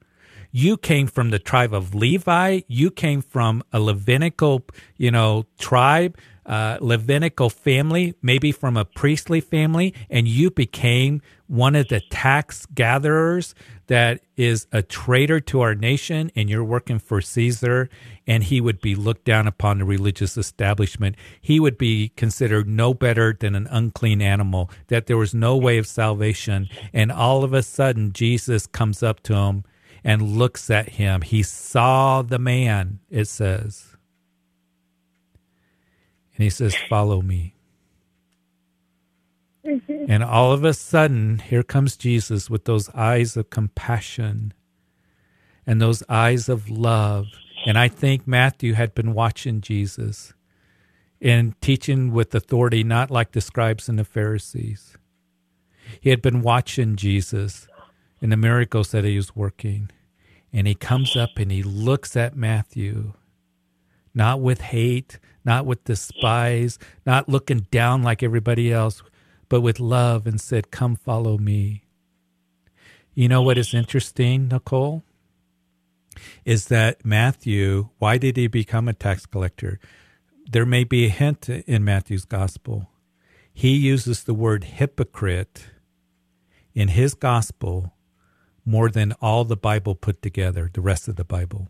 [0.51, 2.61] You came from the tribe of Levi.
[2.69, 4.65] You came from a Levitical,
[4.97, 6.17] you know, tribe
[6.49, 12.67] uh, Levitical family, maybe from a priestly family, and you became one of the tax
[12.75, 13.55] gatherers
[13.89, 17.91] that is a traitor to our nation, and you're working for Caesar,
[18.27, 21.17] and he would be looked down upon the religious establishment.
[21.41, 25.77] He would be considered no better than an unclean animal, that there was no way
[25.79, 26.69] of salvation.
[26.93, 29.65] And all of a sudden, Jesus comes up to him
[30.05, 31.23] and looks at him.
[31.23, 33.97] He saw the man, it says
[36.39, 37.57] and he says, Follow me.
[39.67, 40.07] Mm-hmm.
[40.09, 44.55] And all of a sudden, here comes Jesus with those eyes of compassion
[45.67, 47.27] and those eyes of love.
[47.67, 50.33] And I think Matthew had been watching Jesus
[51.21, 54.97] and teaching with authority, not like the scribes and the Pharisees.
[56.01, 57.67] He had been watching Jesus
[58.21, 59.91] and the miracles that he was working.
[60.53, 63.13] And he comes up and he looks at Matthew,
[64.15, 69.03] not with hate, not with despise, not looking down like everybody else,
[69.49, 71.85] but with love and said, Come follow me.
[73.15, 75.03] You know what is interesting, Nicole?
[76.45, 79.79] Is that Matthew, why did he become a tax collector?
[80.51, 82.89] There may be a hint in Matthew's gospel.
[83.53, 85.67] He uses the word hypocrite
[86.75, 87.95] in his gospel
[88.65, 91.69] more than all the Bible put together, the rest of the Bible.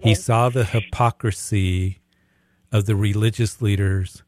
[0.00, 2.00] He saw the hypocrisy
[2.70, 4.22] of the religious leaders,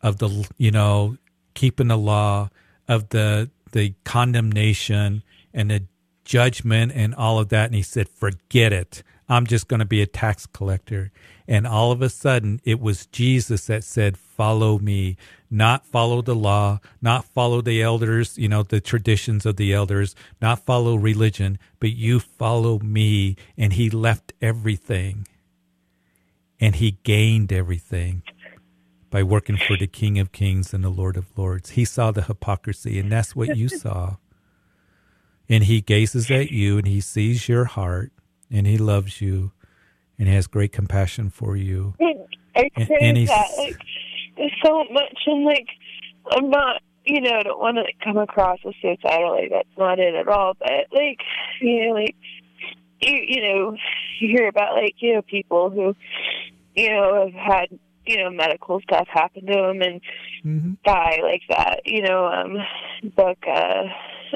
[0.00, 1.18] of the you know
[1.54, 2.50] keeping the law,
[2.90, 5.22] of the the condemnation
[5.54, 5.84] and the
[6.24, 7.66] judgment and all of that.
[7.66, 9.02] And he said, "Forget it.
[9.28, 11.12] I'm just going to be a tax collector."
[11.46, 15.16] And all of a sudden, it was Jesus that said, "Follow me."
[15.52, 20.14] Not follow the law, not follow the elders, you know, the traditions of the elders,
[20.40, 23.34] not follow religion, but you follow me.
[23.58, 25.26] And he left everything
[26.60, 28.22] and he gained everything
[29.10, 31.70] by working for the King of Kings and the Lord of Lords.
[31.70, 34.16] He saw the hypocrisy, and that's what you saw.
[35.48, 38.12] And he gazes at you and he sees your heart
[38.52, 39.50] and he loves you
[40.16, 41.94] and he has great compassion for you.
[42.54, 43.76] I and, and he's, that like
[44.36, 45.66] there's so much and like
[46.30, 49.98] I'm not you know, I don't want to come across as suicidal, like that's not
[49.98, 50.54] it at all.
[50.56, 51.18] But like,
[51.60, 52.14] you know, like
[53.00, 53.76] you you know,
[54.20, 55.96] you hear about like you know people who
[56.74, 57.78] you know, have had,
[58.10, 60.00] you know, medical stuff happened to him and
[60.44, 60.72] mm-hmm.
[60.84, 61.82] die like that.
[61.84, 62.56] You know, um,
[63.14, 63.84] book, uh,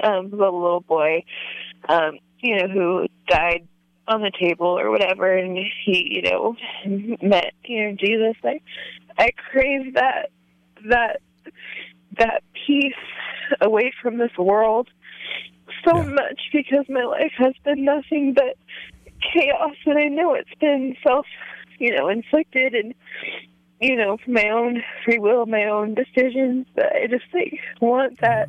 [0.06, 1.24] um, the little boy,
[1.88, 3.66] um, you know, who died
[4.06, 6.56] on the table or whatever and he, you know,
[7.20, 8.36] met, you know, Jesus.
[8.44, 8.62] Like,
[9.18, 10.30] I crave that,
[10.88, 11.20] that,
[12.18, 12.92] that peace
[13.60, 14.88] away from this world
[15.84, 16.04] so yeah.
[16.04, 18.56] much because my life has been nothing but
[19.32, 21.26] chaos and I know it's been self
[21.78, 22.94] you know, inflicted and
[23.80, 26.66] you know, for my own free will, my own decisions.
[26.74, 28.48] But I just like want that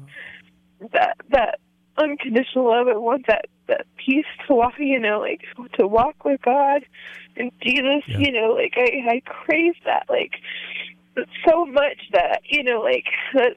[0.93, 1.59] that that
[1.97, 2.87] unconditional love.
[2.87, 5.41] I want that that peace to walk, you know, like
[5.77, 6.85] to walk with God
[7.35, 8.03] and Jesus.
[8.07, 8.17] Yeah.
[8.19, 10.33] You know, like I I crave that like
[11.47, 13.55] so much that you know, like that.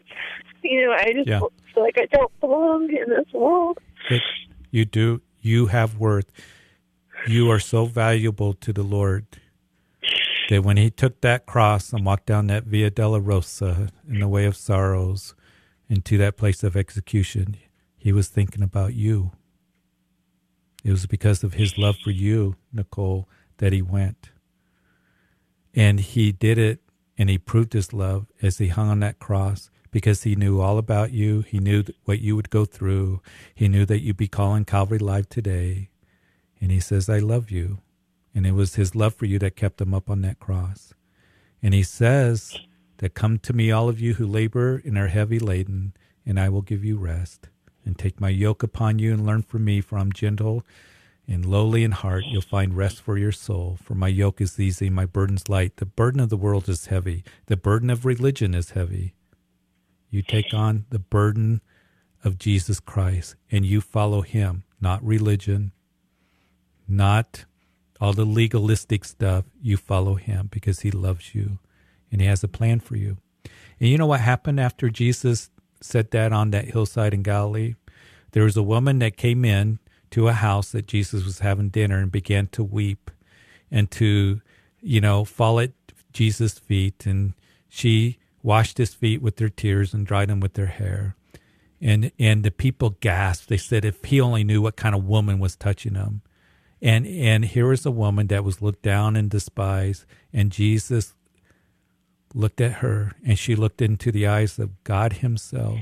[0.63, 1.39] You know, I just yeah.
[1.73, 3.79] feel like I don't belong in this world.
[4.11, 4.23] It,
[4.73, 5.23] you do.
[5.41, 6.33] You have worth.
[7.29, 9.27] You are so valuable to the Lord
[10.49, 14.45] that when he took that cross and walked down that Via Dolorosa in the way
[14.45, 15.35] of sorrows
[15.89, 17.57] into that place of execution,
[17.97, 19.33] he was thinking about you.
[20.85, 23.29] It was because of his love for you, Nicole,
[23.59, 24.31] that he went.
[25.75, 26.81] And he did it
[27.19, 30.79] and he proved his love as he hung on that cross because he knew all
[30.79, 31.43] about you.
[31.43, 33.21] He knew what you would go through.
[33.55, 35.91] He knew that you'd be calling Calvary Live today.
[36.61, 37.79] And he says, I love you.
[38.39, 40.95] And it was his love for you that kept him up on that cross.
[41.61, 42.57] And he says
[42.99, 45.93] that come to me, all of you who labor and are heavy laden,
[46.25, 47.49] and I will give you rest.
[47.85, 50.65] And take my yoke upon you and learn from me, for I'm gentle
[51.27, 52.27] and lowly in heart.
[52.29, 53.77] You'll find rest for your soul.
[53.83, 55.79] For my yoke is easy, my burden's light.
[55.79, 57.25] The burden of the world is heavy.
[57.47, 59.15] The burden of religion is heavy.
[60.11, 61.61] You take on the burden
[62.23, 65.73] of Jesus Christ and you follow him, not religion,
[66.87, 67.45] not
[68.01, 69.45] all the legalistic stuff.
[69.61, 71.59] You follow him because he loves you
[72.11, 73.19] and he has a plan for you.
[73.81, 77.75] And you know what happened after Jesus said that on that hillside in Galilee?
[78.33, 79.79] There was a woman that came in
[80.11, 83.11] to a house that Jesus was having dinner and began to weep
[83.71, 84.41] and to,
[84.81, 85.73] you know, fall at
[86.13, 87.07] Jesus' feet.
[87.07, 87.35] And
[87.69, 91.15] she washed his feet with their tears and dried them with their hair.
[91.81, 93.49] And and the people gasped.
[93.49, 96.23] They said, if he only knew what kind of woman was touching him.
[96.81, 100.05] And and here was a woman that was looked down and despised.
[100.33, 101.15] And Jesus
[102.35, 105.81] looked at her and she looked into the eyes of God Himself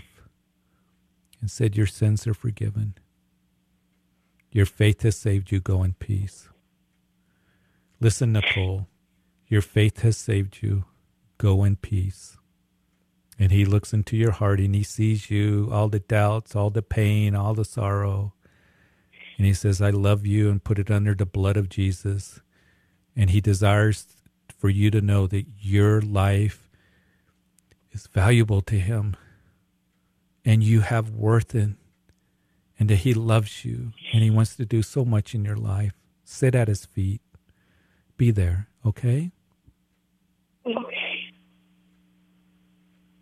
[1.40, 2.94] and said, Your sins are forgiven.
[4.50, 5.60] Your faith has saved you.
[5.60, 6.48] Go in peace.
[8.00, 8.88] Listen, Nicole,
[9.48, 10.84] your faith has saved you.
[11.38, 12.36] Go in peace.
[13.38, 16.82] And he looks into your heart and he sees you, all the doubts, all the
[16.82, 18.32] pain, all the sorrow.
[19.36, 22.40] And he says, I love you and put it under the blood of Jesus.
[23.14, 24.06] And he desires
[24.58, 26.70] for you to know that your life
[27.92, 29.16] is valuable to him
[30.44, 31.76] and you have worth in
[32.78, 35.92] and that he loves you and he wants to do so much in your life.
[36.24, 37.20] Sit at his feet.
[38.16, 39.30] Be there, okay?
[40.66, 41.34] Okay.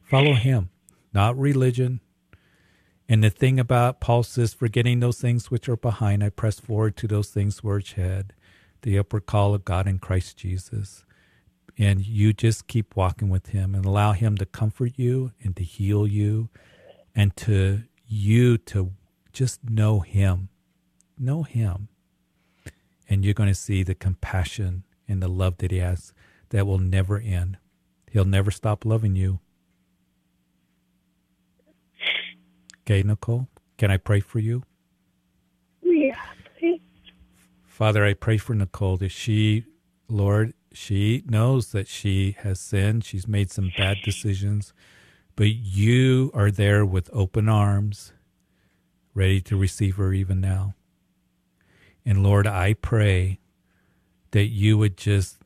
[0.02, 0.70] Follow him,
[1.12, 2.00] not religion.
[3.08, 6.96] And the thing about Paul says, forgetting those things which are behind, I press forward
[6.98, 8.32] to those things which are ahead,
[8.82, 11.04] the upward call of God in Christ Jesus.
[11.76, 15.62] And you just keep walking with him and allow him to comfort you and to
[15.62, 16.48] heal you
[17.14, 18.92] and to you to
[19.32, 20.48] just know him.
[21.18, 21.88] Know him.
[23.08, 26.14] And you're going to see the compassion and the love that he has
[26.50, 27.58] that will never end.
[28.10, 29.40] He'll never stop loving you.
[32.86, 34.62] Okay, Nicole, can I pray for you?
[35.82, 36.18] Yeah,
[36.58, 36.80] please.
[37.64, 39.64] Father, I pray for Nicole that she,
[40.06, 43.04] Lord, she knows that she has sinned.
[43.04, 44.74] She's made some bad decisions,
[45.34, 48.12] but you are there with open arms,
[49.14, 50.74] ready to receive her even now.
[52.04, 53.38] And Lord, I pray
[54.32, 55.38] that you would just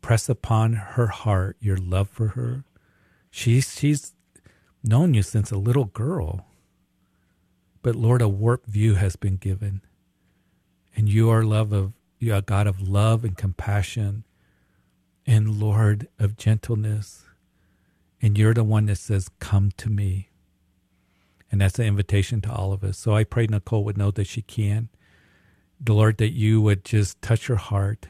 [0.00, 2.64] press upon her heart your love for her.
[3.30, 4.14] She's she's
[4.82, 6.46] known you since a little girl.
[7.82, 9.82] But Lord, a warped view has been given.
[10.96, 14.24] And you are love of you are a God of love and compassion
[15.26, 17.24] and Lord of gentleness.
[18.20, 20.28] And you're the one that says, Come to me.
[21.50, 22.98] And that's an invitation to all of us.
[22.98, 24.90] So I pray Nicole would know that she can.
[25.80, 28.08] The Lord, that you would just touch her heart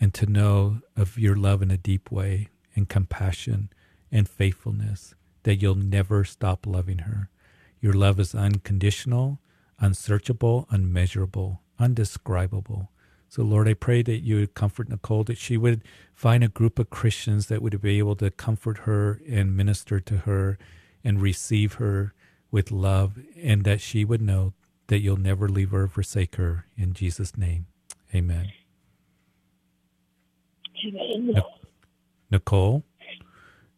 [0.00, 3.70] and to know of your love in a deep way and compassion
[4.10, 5.14] and faithfulness,
[5.44, 7.28] that you'll never stop loving her.
[7.80, 9.40] Your love is unconditional,
[9.78, 12.90] unsearchable, unmeasurable, undescribable.
[13.28, 15.82] So, Lord, I pray that you would comfort Nicole, that she would
[16.14, 20.18] find a group of Christians that would be able to comfort her and minister to
[20.18, 20.58] her
[21.02, 22.12] and receive her
[22.50, 24.52] with love, and that she would know
[24.88, 26.66] that you'll never leave her or forsake her.
[26.76, 27.66] In Jesus' name,
[28.14, 28.52] amen.
[30.84, 31.42] Amen.
[32.30, 32.84] Nicole,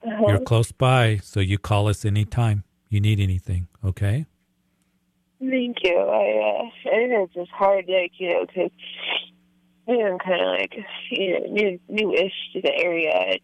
[0.06, 0.24] Uh-huh.
[0.28, 4.26] you're close by, so you call us anytime you need anything, okay?
[5.40, 5.96] Thank you.
[5.96, 8.70] I, uh, I know it's just hard, like, you know, because,
[9.88, 10.74] I'm kind of like,
[11.10, 13.38] you know, new, new-ish to the area.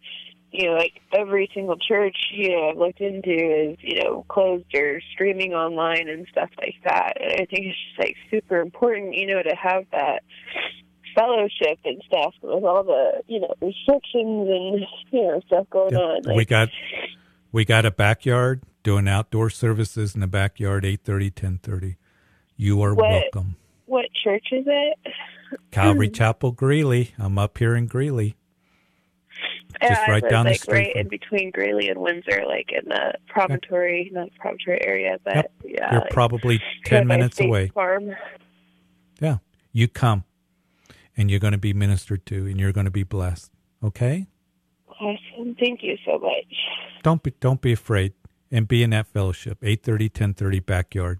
[0.51, 4.75] You know, like, every single church, you know, I've looked into is, you know, closed
[4.75, 7.13] or streaming online and stuff like that.
[7.21, 10.23] And I think it's just, like, super important, you know, to have that
[11.15, 16.01] fellowship and stuff with all the, you know, restrictions and, you know, stuff going Yep.
[16.01, 16.21] on.
[16.23, 16.69] Like, we got
[17.51, 21.95] we got a backyard doing outdoor services in the backyard 8:30 10:30
[22.57, 23.09] you are What?
[23.09, 23.55] welcome
[23.85, 24.97] what church is it?
[25.71, 28.35] calvary chapel greeley i'm up here in greeley
[29.81, 32.87] Just yeah, right down the street right from- in between Greeley and Windsor, like in
[32.89, 35.51] the promontory, not the promontory area, but Yep.
[35.65, 38.11] yeah, you're like, probably 10 by minutes away Farm.
[39.19, 39.37] yeah
[39.71, 40.23] you come
[41.21, 43.51] and you're going to be ministered to and you're going to be blessed
[43.83, 44.27] okay
[45.01, 45.55] Awesome.
[45.59, 46.53] Thank you so much.
[47.01, 48.13] Don't be don't be afraid
[48.51, 49.59] and be in that fellowship.
[49.61, 51.19] 8:30 10:30 backyard.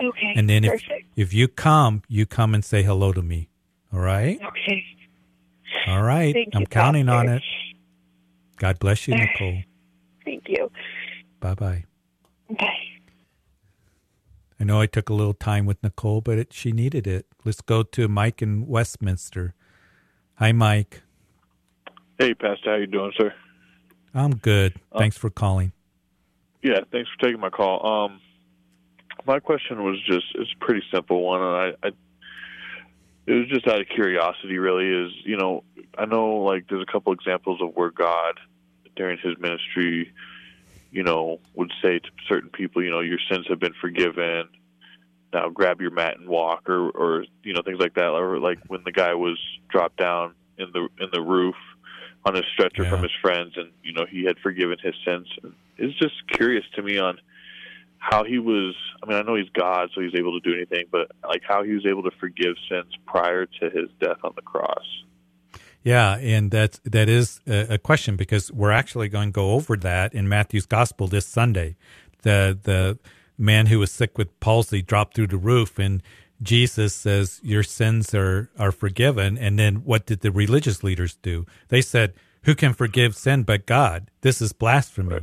[0.00, 0.32] Okay.
[0.34, 1.06] And then if perfect.
[1.14, 3.48] if you come, you come and say hello to me.
[3.92, 4.40] All right?
[4.42, 4.84] Okay.
[5.86, 6.34] All right.
[6.34, 7.42] Thank I'm you, counting on it.
[8.56, 9.62] God bless you, Nicole.
[10.24, 10.70] Thank you.
[11.40, 11.84] Bye-bye.
[12.58, 12.78] Bye.
[14.64, 17.26] I know I took a little time with Nicole, but it, she needed it.
[17.44, 19.54] Let's go to Mike in Westminster.
[20.36, 21.02] Hi, Mike.
[22.18, 23.34] Hey, Pastor, how you doing, sir?
[24.14, 24.80] I'm good.
[24.96, 25.72] Thanks for calling.
[26.62, 28.06] Yeah, thanks for taking my call.
[28.06, 28.20] Um,
[29.26, 31.90] my question was just it's a pretty simple one, and I, I
[33.26, 34.88] it was just out of curiosity, really.
[34.88, 35.62] Is you know
[35.98, 38.40] I know like there's a couple examples of where God
[38.96, 40.10] during His ministry,
[40.94, 44.48] you know, would say to certain people, you know, your sins have been forgiven.
[45.32, 48.60] Now grab your mat and walk, or or you know things like that, or like
[48.68, 49.36] when the guy was
[49.68, 51.56] dropped down in the in the roof
[52.24, 52.90] on a stretcher Yeah.
[52.90, 55.26] from his friends, and you know he had forgiven his sins.
[55.76, 57.18] It's just curious to me on
[57.98, 58.76] how he was.
[59.02, 61.64] I mean, I know he's God, so he's able to do anything, but like how
[61.64, 64.84] he was able to forgive sins prior to his death on the cross.
[65.84, 69.76] Yeah, and that's that is a, a question because we're actually going to go over
[69.76, 71.76] that in Matthew's gospel this Sunday.
[72.22, 72.98] The the
[73.36, 76.02] man who was sick with palsy dropped through the roof and
[76.42, 81.44] Jesus says your sins are are forgiven and then what did the religious leaders do?
[81.68, 82.14] They said,
[82.44, 84.10] "Who can forgive sin but God?
[84.22, 85.20] This is blasphemy."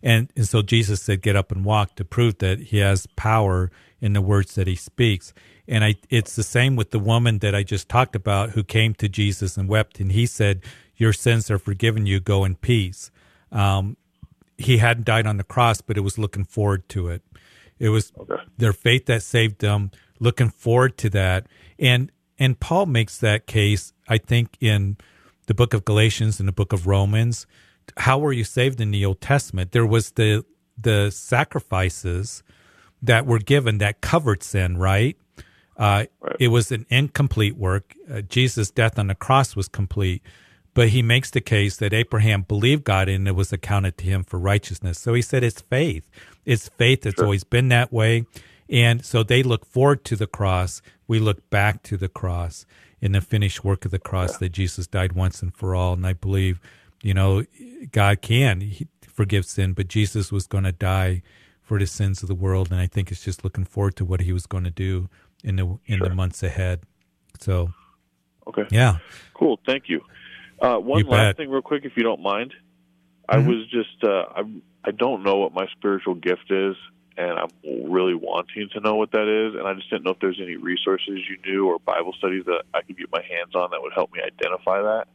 [0.00, 3.72] And, and so Jesus said, "Get up and walk" to prove that he has power
[4.00, 5.34] in the words that he speaks.
[5.66, 8.94] And I, it's the same with the woman that I just talked about who came
[8.94, 10.62] to Jesus and wept, and he said,
[10.96, 12.20] "Your sins are forgiven you.
[12.20, 13.10] Go in peace."
[13.50, 13.96] Um,
[14.58, 17.22] he hadn't died on the cross, but it was looking forward to it.
[17.78, 18.12] It was
[18.56, 19.90] their faith that saved them,
[20.20, 21.46] looking forward to that.
[21.78, 24.96] And and Paul makes that case, I think, in
[25.46, 27.46] the book of Galatians and the book of Romans.
[27.98, 29.72] How were you saved in the Old Testament?
[29.72, 30.44] There was the
[30.76, 32.42] the sacrifices
[33.02, 35.16] that were given that covered sin, right?
[35.76, 36.04] Uh,
[36.38, 37.94] It was an incomplete work.
[38.10, 40.22] Uh, Jesus' death on the cross was complete,
[40.74, 44.24] but he makes the case that Abraham believed God and it was accounted to him
[44.24, 44.98] for righteousness.
[44.98, 46.10] So he said it's faith.
[46.44, 47.06] It's faith.
[47.06, 48.26] It's always been that way.
[48.68, 50.82] And so they look forward to the cross.
[51.06, 52.66] We look back to the cross
[53.00, 55.92] in the finished work of the cross that Jesus died once and for all.
[55.92, 56.58] And I believe,
[57.02, 57.44] you know,
[57.92, 58.72] God can
[59.06, 61.22] forgive sin, but Jesus was going to die
[61.62, 62.70] for the sins of the world.
[62.70, 65.08] And I think it's just looking forward to what he was going to do
[65.44, 66.80] in the in the months ahead.
[67.38, 67.72] So
[68.46, 68.64] Okay.
[68.70, 68.98] yeah,
[69.34, 69.58] Cool.
[69.66, 70.00] Thank you.
[70.60, 71.36] Uh, one You last bet.
[71.36, 72.52] thing, real quick, if you don't mind.
[73.28, 73.46] I Mhm.
[73.48, 74.42] was just uh, I
[74.84, 76.76] I don't know what my spiritual gift is,
[77.16, 79.58] and I'm really wanting to know what that is.
[79.58, 82.64] And I just didn't know if there's any resources you knew or Bible studies that
[82.74, 85.08] I could get my hands on that would help me identify that.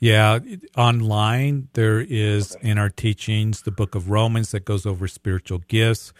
[0.00, 0.40] Yeah,
[0.76, 6.12] online there is in our teachings the book of Romans that goes over spiritual gifts.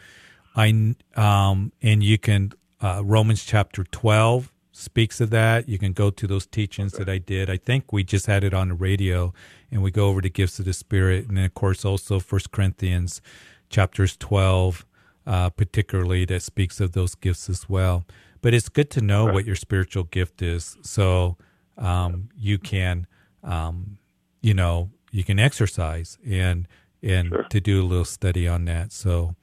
[0.54, 2.52] I um and you can
[2.82, 5.68] uh, Romans chapter 12 speaks of that.
[5.68, 7.48] You can go to those teachings that I did.
[7.48, 9.32] I think we just had it on the radio
[9.70, 12.50] and we go over the gifts of the spirit and then of course also First
[12.50, 13.22] Corinthians
[13.70, 14.84] chapters 12
[15.24, 18.04] uh, particularly that speaks of those gifts as well.
[18.40, 21.36] But it's good to know what your spiritual gift is so
[21.78, 23.06] um, you can
[23.44, 23.98] um,
[24.40, 26.66] you know you can exercise and
[27.02, 29.36] and to do a little study on that so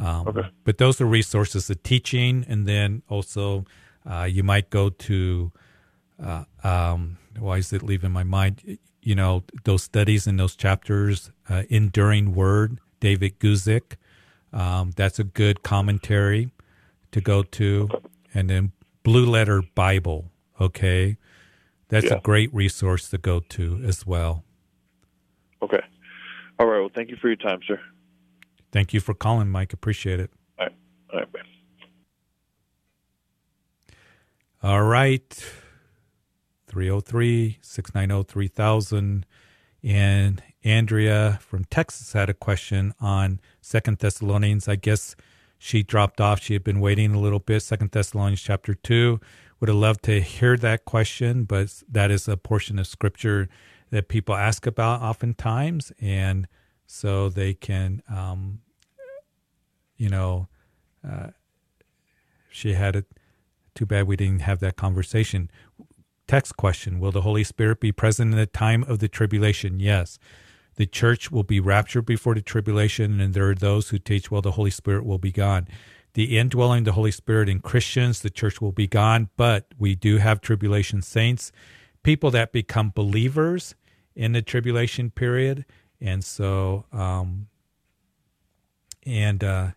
[0.00, 3.64] um, but those are resources of teaching and then also
[4.10, 5.52] uh, you might go to
[6.22, 11.30] uh, um, why is it leaving my mind you know those studies and those chapters
[11.48, 13.96] uh, enduring word david guzik
[14.52, 16.50] um, that's a good commentary
[17.12, 17.88] to go to
[18.34, 18.72] and then
[19.02, 20.30] blue letter bible
[20.60, 21.16] okay
[21.88, 22.14] that's Yeah.
[22.18, 24.44] a great resource to go to as well
[25.62, 25.82] Okay.
[26.58, 26.80] All right.
[26.80, 27.78] Well, thank you for your time, sir.
[28.72, 30.74] Thank you for calling mike appreciate it All right.
[31.12, 31.28] All right.
[34.62, 35.44] All right.
[36.68, 39.26] 303 690 3000.
[39.82, 44.68] And Andrea from Texas had a question on Second Thessalonians.
[44.68, 45.16] I guess
[45.58, 46.42] she dropped off.
[46.42, 47.62] She had been waiting a little bit.
[47.62, 49.20] Second Thessalonians chapter 2.
[49.60, 53.48] Would have loved to hear that question, but that is a portion of scripture
[53.90, 55.92] that people ask about oftentimes.
[56.00, 56.48] And
[56.90, 58.60] so they can, um,
[59.96, 60.48] you know,
[61.08, 61.28] uh,
[62.50, 63.06] she had it.
[63.76, 65.52] Too bad we didn't have that conversation.
[66.26, 69.78] Text question Will the Holy Spirit be present in the time of the tribulation?
[69.78, 70.18] Yes.
[70.74, 74.42] The church will be raptured before the tribulation, and there are those who teach, well,
[74.42, 75.68] the Holy Spirit will be gone.
[76.14, 79.94] The indwelling of the Holy Spirit in Christians, the church will be gone, but we
[79.94, 81.52] do have tribulation saints,
[82.02, 83.76] people that become believers
[84.16, 85.64] in the tribulation period.
[86.00, 87.48] And so, um,
[89.04, 89.68] and uh,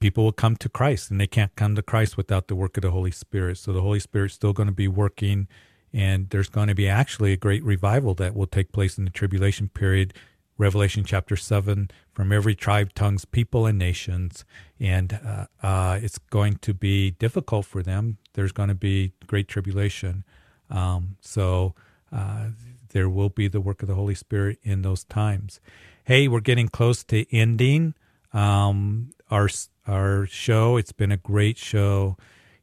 [0.00, 2.82] people will come to Christ, and they can't come to Christ without the work of
[2.82, 3.58] the Holy Spirit.
[3.58, 5.48] So the Holy Spirit's still going to be working,
[5.92, 9.10] and there's going to be actually a great revival that will take place in the
[9.10, 10.14] tribulation period.
[10.58, 14.44] Revelation chapter 7 from every tribe, tongues, people, and nations.
[14.78, 18.18] And uh, uh, it's going to be difficult for them.
[18.34, 20.24] There's going to be great tribulation.
[20.70, 21.74] Um, so
[22.12, 22.48] uh,
[22.92, 25.60] there will be the work of the Holy Spirit in those times.
[26.04, 27.94] Hey, we're getting close to ending
[28.32, 29.48] um, our
[29.86, 30.76] our show.
[30.76, 32.16] It's been a great show,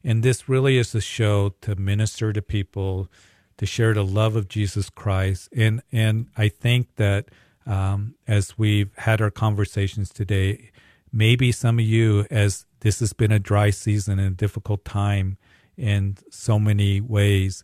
[0.04, 3.10] and this really is a show to minister to people,
[3.58, 5.50] to share the love of Jesus Christ.
[5.56, 7.30] And and I think that
[7.66, 10.72] um, as we've had our conversations today,
[11.12, 15.38] maybe some of you, as this has been a dry season and a difficult time
[15.78, 17.64] in so many ways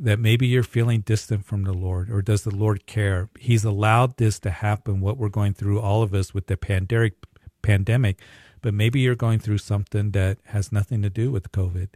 [0.00, 3.28] that maybe you're feeling distant from the Lord, or does the Lord care?
[3.38, 7.14] He's allowed this to happen, what we're going through, all of us with the pandemic,
[7.60, 8.18] pandemic,
[8.62, 11.88] but maybe you're going through something that has nothing to do with COVID.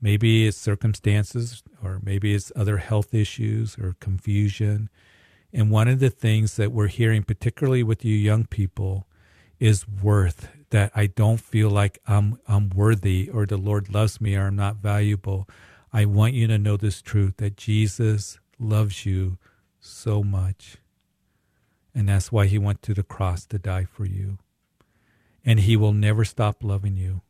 [0.00, 4.88] Maybe it's circumstances, or maybe it's other health issues or confusion.
[5.52, 9.06] And one of the things that we're hearing, particularly with you young people,
[9.60, 14.36] is worth that I don't feel like I'm I'm worthy or the Lord loves me
[14.36, 15.48] or I'm not valuable
[15.96, 19.38] I want you to know this truth that Jesus loves you
[19.80, 20.76] so much.
[21.94, 24.36] And that's why he went to the cross to die for you.
[25.42, 27.22] And he will never stop loving you.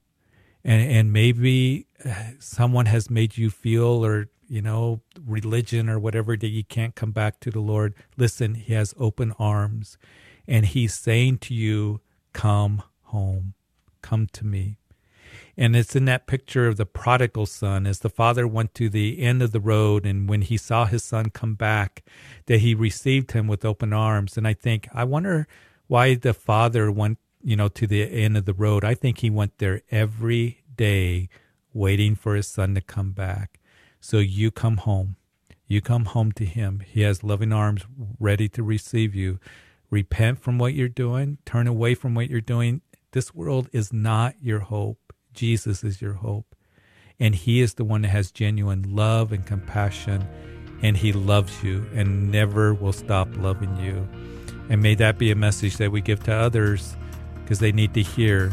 [0.65, 6.37] And and maybe uh, someone has made you feel or you know religion or whatever
[6.37, 7.95] that you can't come back to the Lord.
[8.17, 9.97] Listen, he has open arms
[10.49, 12.01] and he's saying to you,
[12.33, 13.55] come home.
[14.03, 14.79] Come to me.
[15.57, 19.21] And it's in that picture of the prodigal son as the father went to the
[19.23, 20.05] end of the road.
[20.05, 22.05] And when he saw his son come back,
[22.45, 24.37] that he received him with open arms.
[24.37, 25.49] And I think, I wonder
[25.87, 28.85] why the father went, you know, to the end of the road.
[28.85, 31.29] I think he went there every day
[31.73, 33.59] waiting for his son to come back.
[34.01, 35.17] So you come home.
[35.67, 36.81] You come home to him.
[36.87, 37.85] He has loving arms
[38.21, 39.41] ready to receive you.
[39.91, 42.83] Repent from what you're doing, turn away from what you're doing.
[43.13, 45.06] This world is not your hope.
[45.37, 46.57] Jesus is your hope.
[47.21, 50.27] And He is the one that has genuine love and compassion.
[50.83, 54.09] And He loves you and never will stop loving you.
[54.69, 56.97] And may that be a message that we give to others
[57.43, 58.51] because they need to hear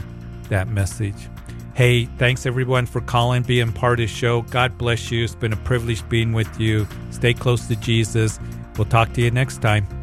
[0.49, 1.29] that message.
[1.73, 4.43] Hey, thanks everyone for calling, being part of the show.
[4.43, 5.23] God bless you.
[5.23, 6.88] It's been a privilege being with you.
[7.09, 8.39] Stay close to Jesus.
[8.77, 10.02] We'll talk to you next time.